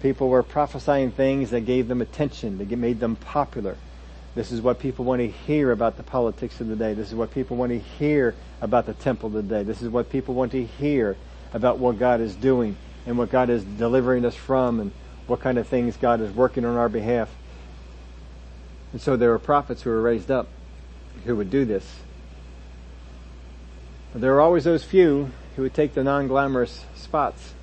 [0.02, 3.78] People were prophesying things that gave them attention, that made them popular.
[4.34, 6.94] This is what people want to hear about the politics of the day.
[6.94, 9.64] This is what people want to hear about the temple of the day.
[9.64, 11.16] This is what people want to hear
[11.54, 14.92] about what God is doing and what God is delivering us from and
[15.28, 17.30] what kind of things God is working on our behalf.
[18.96, 20.48] And so there were prophets who were raised up
[21.26, 22.00] who would do this.
[24.14, 27.56] But there were always those few who would take the non-glamorous spots.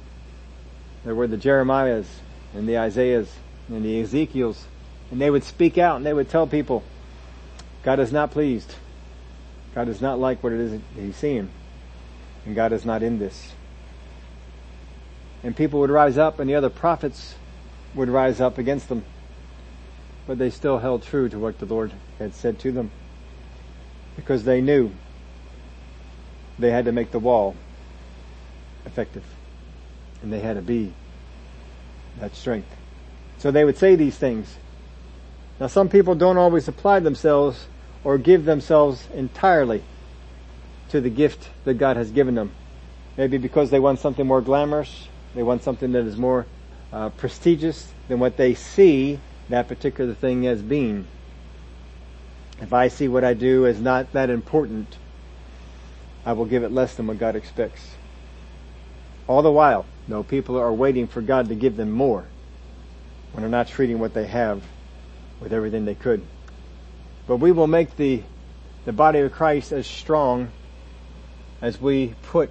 [1.07, 2.05] There were the Jeremiahs
[2.53, 3.35] and the Isaiahs
[3.71, 4.67] and the Ezekiels
[5.11, 6.83] and they would speak out and they would tell people,
[7.83, 8.75] God is not pleased.
[9.75, 11.49] God does not like what it is he's seeing.
[12.45, 13.53] And God is not in this.
[15.43, 17.37] And people would rise up and the other prophets
[17.95, 19.07] would rise up against them.
[20.33, 22.91] But they still held true to what the Lord had said to them.
[24.17, 24.91] Because they knew
[26.59, 27.55] they had to make the wall
[28.87, 29.25] effective.
[30.23, 30.95] And they had to be
[32.19, 32.75] that strength.
[33.37, 34.57] So they would say these things.
[35.61, 37.67] Now some people don't always apply themselves
[38.03, 39.83] or give themselves entirely
[40.89, 42.53] to the gift that God has given them.
[43.19, 46.47] Maybe because they want something more glamorous, they want something that is more
[46.91, 51.07] uh, prestigious than what they see that particular thing as being.
[52.61, 54.97] If I see what I do as not that important,
[56.25, 57.95] I will give it less than what God expects.
[59.27, 62.25] All the while, no, people are waiting for God to give them more
[63.33, 64.63] when they're not treating what they have
[65.41, 66.23] with everything they could.
[67.27, 68.23] But we will make the,
[68.85, 70.51] the body of Christ as strong
[71.61, 72.51] as we put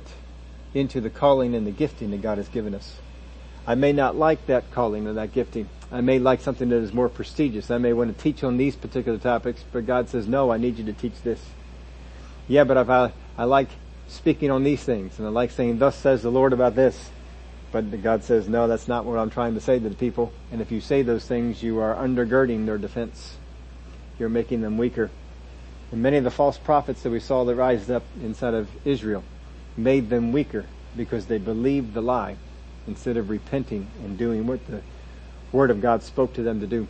[0.74, 3.01] into the calling and the gifting that God has given us.
[3.68, 5.70] I may not like that calling or that gifting.
[5.92, 7.70] I may like something that is more prestigious.
[7.70, 10.78] I may want to teach on these particular topics, but God says, no, I need
[10.78, 11.42] you to teach this.
[12.48, 13.70] Yeah, but if I, I like
[14.08, 17.12] speaking on these things and I like saying, thus says the Lord about this,
[17.72, 20.34] but God says, no, that's not what I'm trying to say to the people.
[20.52, 23.38] And if you say those things, you are undergirding their defense.
[24.18, 25.10] You're making them weaker.
[25.92, 29.24] And many of the false prophets that we saw that rise up inside of Israel
[29.78, 32.38] made them weaker because they believed the lie
[32.88, 34.82] instead of repenting and doing what the
[35.52, 36.88] Word of God spoke to them to do.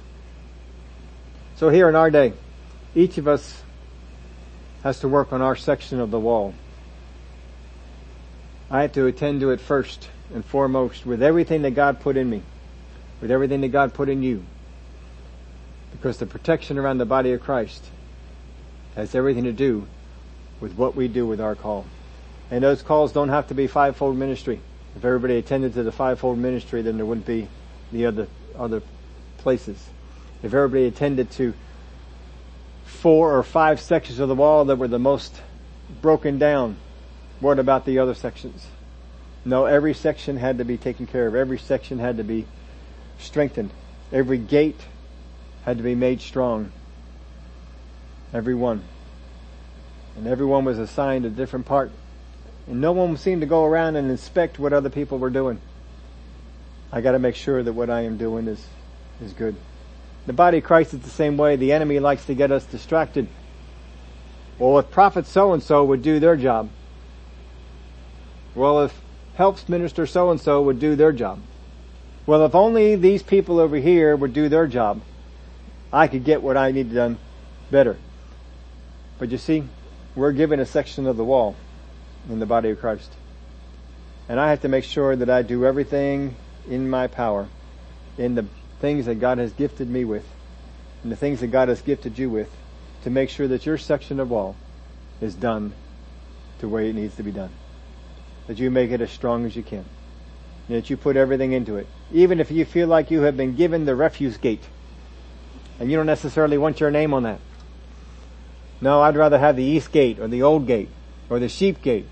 [1.56, 2.34] So here in our day,
[2.96, 3.62] each of us
[4.84, 6.54] has to work on our section of the wall.
[8.70, 12.30] I have to attend to it first and foremost with everything that God put in
[12.30, 12.42] me,
[13.20, 14.44] with everything that God put in you.
[15.92, 17.84] Because the protection around the body of Christ
[18.96, 19.88] has everything to do
[20.60, 21.86] with what we do with our call.
[22.50, 24.62] And those calls don't have to be fivefold ministry.
[24.96, 27.48] If everybody attended to the fivefold ministry, then there wouldn't be
[27.92, 28.28] the other,
[28.58, 28.82] other
[29.38, 29.90] places.
[30.44, 31.54] If everybody attended to
[32.86, 35.42] four or five sections of the wall that were the most
[36.02, 36.78] broken down,
[37.40, 38.68] what about the other sections?
[39.44, 41.36] No, every section had to be taken care of.
[41.36, 42.46] Every section had to be
[43.18, 43.72] strengthened.
[44.12, 44.80] Every gate
[45.64, 46.72] had to be made strong.
[48.34, 48.84] Every one.
[50.16, 51.92] And everyone was assigned a different part.
[52.68, 55.60] And no one seemed to go around and inspect what other people were doing.
[56.92, 58.66] I gotta make sure that what I am doing is,
[59.22, 59.56] is good.
[60.26, 61.56] The body of Christ is the same way.
[61.56, 63.28] The enemy likes to get us distracted.
[64.60, 66.70] Well, if prophet so and so would do their job.
[68.54, 69.02] Well, if
[69.36, 71.40] helps minister so and so would do their job.
[72.28, 75.02] Well, if only these people over here would do their job,
[75.92, 77.18] I could get what I need done
[77.72, 77.98] better.
[79.18, 79.64] But you see,
[80.16, 81.56] we're given a section of the wall
[82.30, 83.12] in the body of Christ.
[84.30, 86.36] And I have to make sure that I do everything
[86.70, 87.48] in my power,
[88.18, 88.46] in the
[88.80, 90.26] things that God has gifted me with,
[91.04, 92.50] and the things that God has gifted you with,
[93.04, 94.56] to make sure that your section of wall
[95.20, 95.74] is done
[96.60, 97.50] the way it needs to be done
[98.48, 99.86] that you make it as strong as you can.
[100.68, 101.88] And that you put everything into it.
[102.12, 104.64] Even if you feel like you have been given the refuse gate.
[105.80, 107.40] And you don't necessarily want your name on that.
[108.82, 110.90] No, I'd rather have the east gate or the old gate
[111.32, 112.06] or the sheep gate.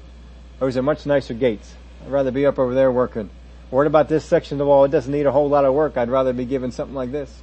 [0.60, 1.76] Those are much nicer gates.
[2.04, 3.30] I'd rather be up over there working.
[3.70, 4.86] What about this section of the wall?
[4.86, 5.98] It doesn't need a whole lot of work.
[5.98, 7.42] I'd rather be given something like this.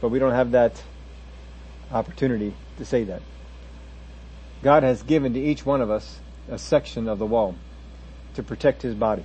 [0.00, 0.82] But we don't have that
[1.92, 3.22] opportunity to say that.
[4.64, 6.18] God has given to each one of us
[6.50, 7.54] a section of the wall
[8.34, 9.24] to protect his body,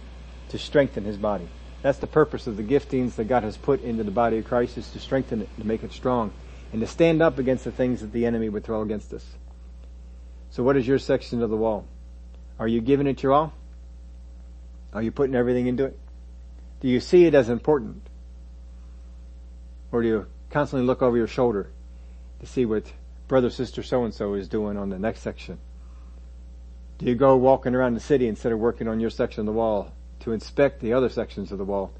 [0.50, 1.50] to strengthen his body.
[1.82, 4.78] That's the purpose of the giftings that God has put into the body of Christ
[4.78, 6.34] is to strengthen it, to make it strong,
[6.72, 9.26] and to stand up against the things that the enemy would throw against us.
[10.58, 11.86] So what is your section of the wall?
[12.58, 13.54] Are you giving it your all?
[14.92, 16.00] Are you putting everything into it?
[16.80, 18.02] Do you see it as important?
[19.92, 21.70] Or do you constantly look over your shoulder
[22.40, 22.92] to see what
[23.28, 25.60] brother, sister, so and so is doing on the next section?
[26.98, 29.52] Do you go walking around the city instead of working on your section of the
[29.52, 31.92] wall to inspect the other sections of the wall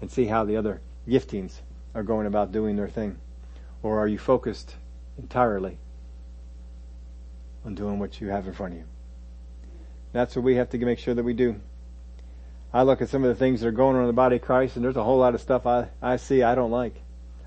[0.00, 1.60] and see how the other giftings
[1.94, 3.18] are going about doing their thing?
[3.82, 4.76] Or are you focused
[5.18, 5.76] entirely
[7.68, 8.86] on doing what you have in front of you?
[10.12, 11.60] That's what we have to make sure that we do.
[12.72, 14.42] I look at some of the things that are going on in the body of
[14.42, 16.94] Christ and there's a whole lot of stuff I, I see I don't like.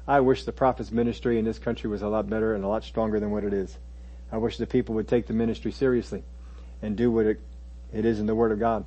[0.07, 2.83] I wish the prophet's ministry in this country was a lot better and a lot
[2.83, 3.77] stronger than what it is.
[4.31, 6.23] I wish the people would take the ministry seriously
[6.83, 7.39] and do what it,
[7.91, 8.85] it is in the Word of God.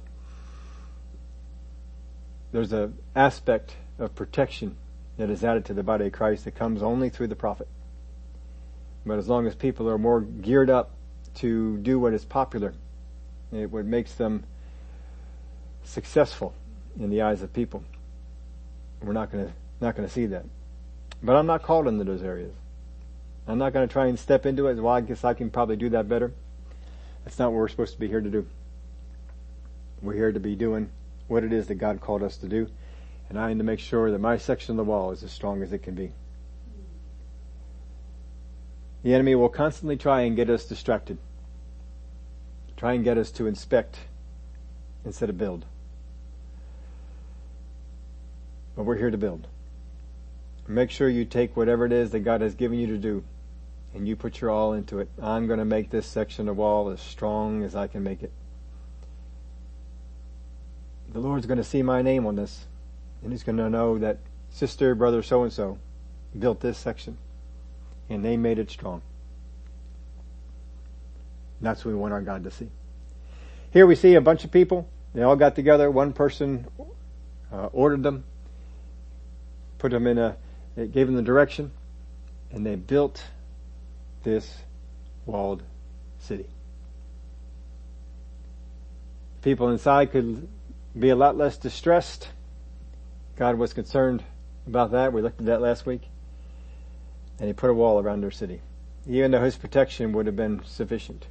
[2.53, 4.77] There's an aspect of protection
[5.17, 7.69] that is added to the body of Christ that comes only through the prophet.
[9.05, 10.93] But as long as people are more geared up
[11.37, 12.75] to do what is popular,
[13.53, 14.45] it what makes them
[15.85, 16.55] successful
[16.99, 17.85] in the eyes of people.
[19.03, 20.45] We're not going to not going to see that.
[21.23, 22.53] But I'm not called into those areas.
[23.47, 24.77] I'm not going to try and step into it.
[24.77, 26.33] Well, I guess I can probably do that better.
[27.25, 28.47] That's not what we're supposed to be here to do.
[30.03, 30.91] We're here to be doing
[31.29, 32.69] what it is that God called us to do.
[33.29, 35.63] And I need to make sure that my section of the wall is as strong
[35.63, 36.13] as it can be.
[39.05, 41.19] The enemy will constantly try and get us distracted.
[42.75, 43.99] Try and get us to inspect
[45.05, 45.67] instead of build.
[48.75, 49.47] But we're here to build.
[50.67, 53.23] Make sure you take whatever it is that God has given you to do
[53.95, 55.11] and you put your all into it.
[55.21, 58.33] I'm going to make this section of wall as strong as I can make it.
[61.13, 62.65] The Lord's going to see my name on this
[63.23, 64.17] and He's going to know that
[64.49, 65.79] sister, brother, so and so
[66.39, 67.19] built this section
[68.09, 69.03] and they made it strong.
[71.61, 72.69] That's what we want our God to see.
[73.73, 74.89] Here we see a bunch of people.
[75.15, 75.91] They all got together.
[75.91, 76.67] One person
[77.53, 78.25] uh, ordered them,
[79.79, 80.37] put them in a,
[80.77, 81.73] gave them the direction,
[82.51, 83.25] and they built
[84.23, 84.59] this
[85.27, 85.63] walled
[86.19, 86.47] city.
[89.43, 90.49] People inside could
[90.99, 92.29] be a lot less distressed.
[93.37, 94.23] God was concerned
[94.67, 95.13] about that.
[95.13, 96.03] We looked at that last week.
[97.39, 98.61] And he put a wall around their city.
[99.09, 101.27] Even though his protection would have been sufficient.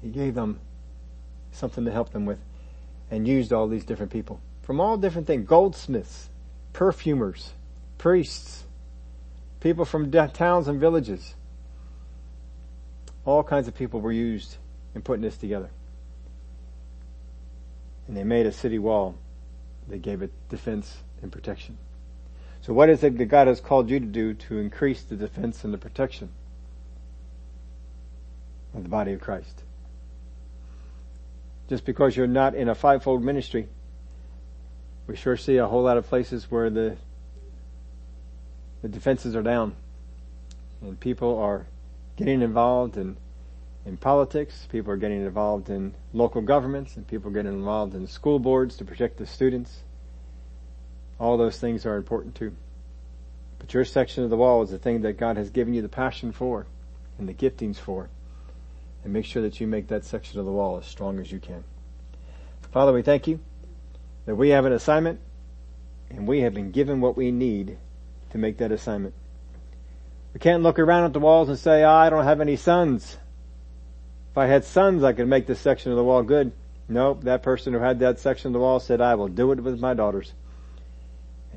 [0.00, 0.60] He gave them
[1.52, 2.38] something to help them with
[3.10, 5.46] and used all these different people from all different things.
[5.46, 6.28] Goldsmiths,
[6.72, 7.52] perfumers,
[7.98, 8.64] priests,
[9.60, 11.36] people from towns and villages.
[13.24, 14.56] All kinds of people were used
[14.94, 15.70] in putting this together.
[18.08, 19.14] And they made a city wall.
[19.86, 21.78] They gave it defense and protection.
[22.66, 25.62] So what is it that God has called you to do to increase the defense
[25.62, 26.30] and the protection
[28.74, 29.62] of the body of Christ?
[31.68, 33.68] Just because you're not in a fivefold ministry,
[35.06, 36.96] we sure see a whole lot of places where the
[38.82, 39.76] the defenses are down
[40.82, 41.66] and people are
[42.16, 43.16] getting involved in
[43.84, 48.08] in politics, people are getting involved in local governments, and people are getting involved in
[48.08, 49.84] school boards to protect the students.
[51.18, 52.54] All those things are important too.
[53.58, 55.88] But your section of the wall is the thing that God has given you the
[55.88, 56.66] passion for
[57.18, 58.08] and the giftings for.
[59.02, 61.38] And make sure that you make that section of the wall as strong as you
[61.38, 61.64] can.
[62.72, 63.40] Father, we thank you
[64.26, 65.20] that we have an assignment
[66.10, 67.78] and we have been given what we need
[68.30, 69.14] to make that assignment.
[70.34, 73.16] We can't look around at the walls and say, oh, I don't have any sons.
[74.32, 76.52] If I had sons, I could make this section of the wall good.
[76.88, 79.62] Nope, that person who had that section of the wall said, I will do it
[79.62, 80.34] with my daughters.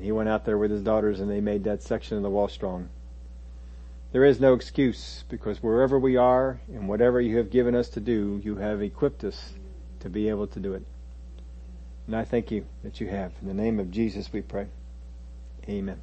[0.00, 2.30] And he went out there with his daughters and they made that section of the
[2.30, 2.88] wall strong.
[4.12, 8.00] There is no excuse because wherever we are and whatever you have given us to
[8.00, 9.52] do, you have equipped us
[9.98, 10.84] to be able to do it.
[12.06, 13.32] And I thank you that you have.
[13.42, 14.68] In the name of Jesus we pray.
[15.68, 16.00] Amen.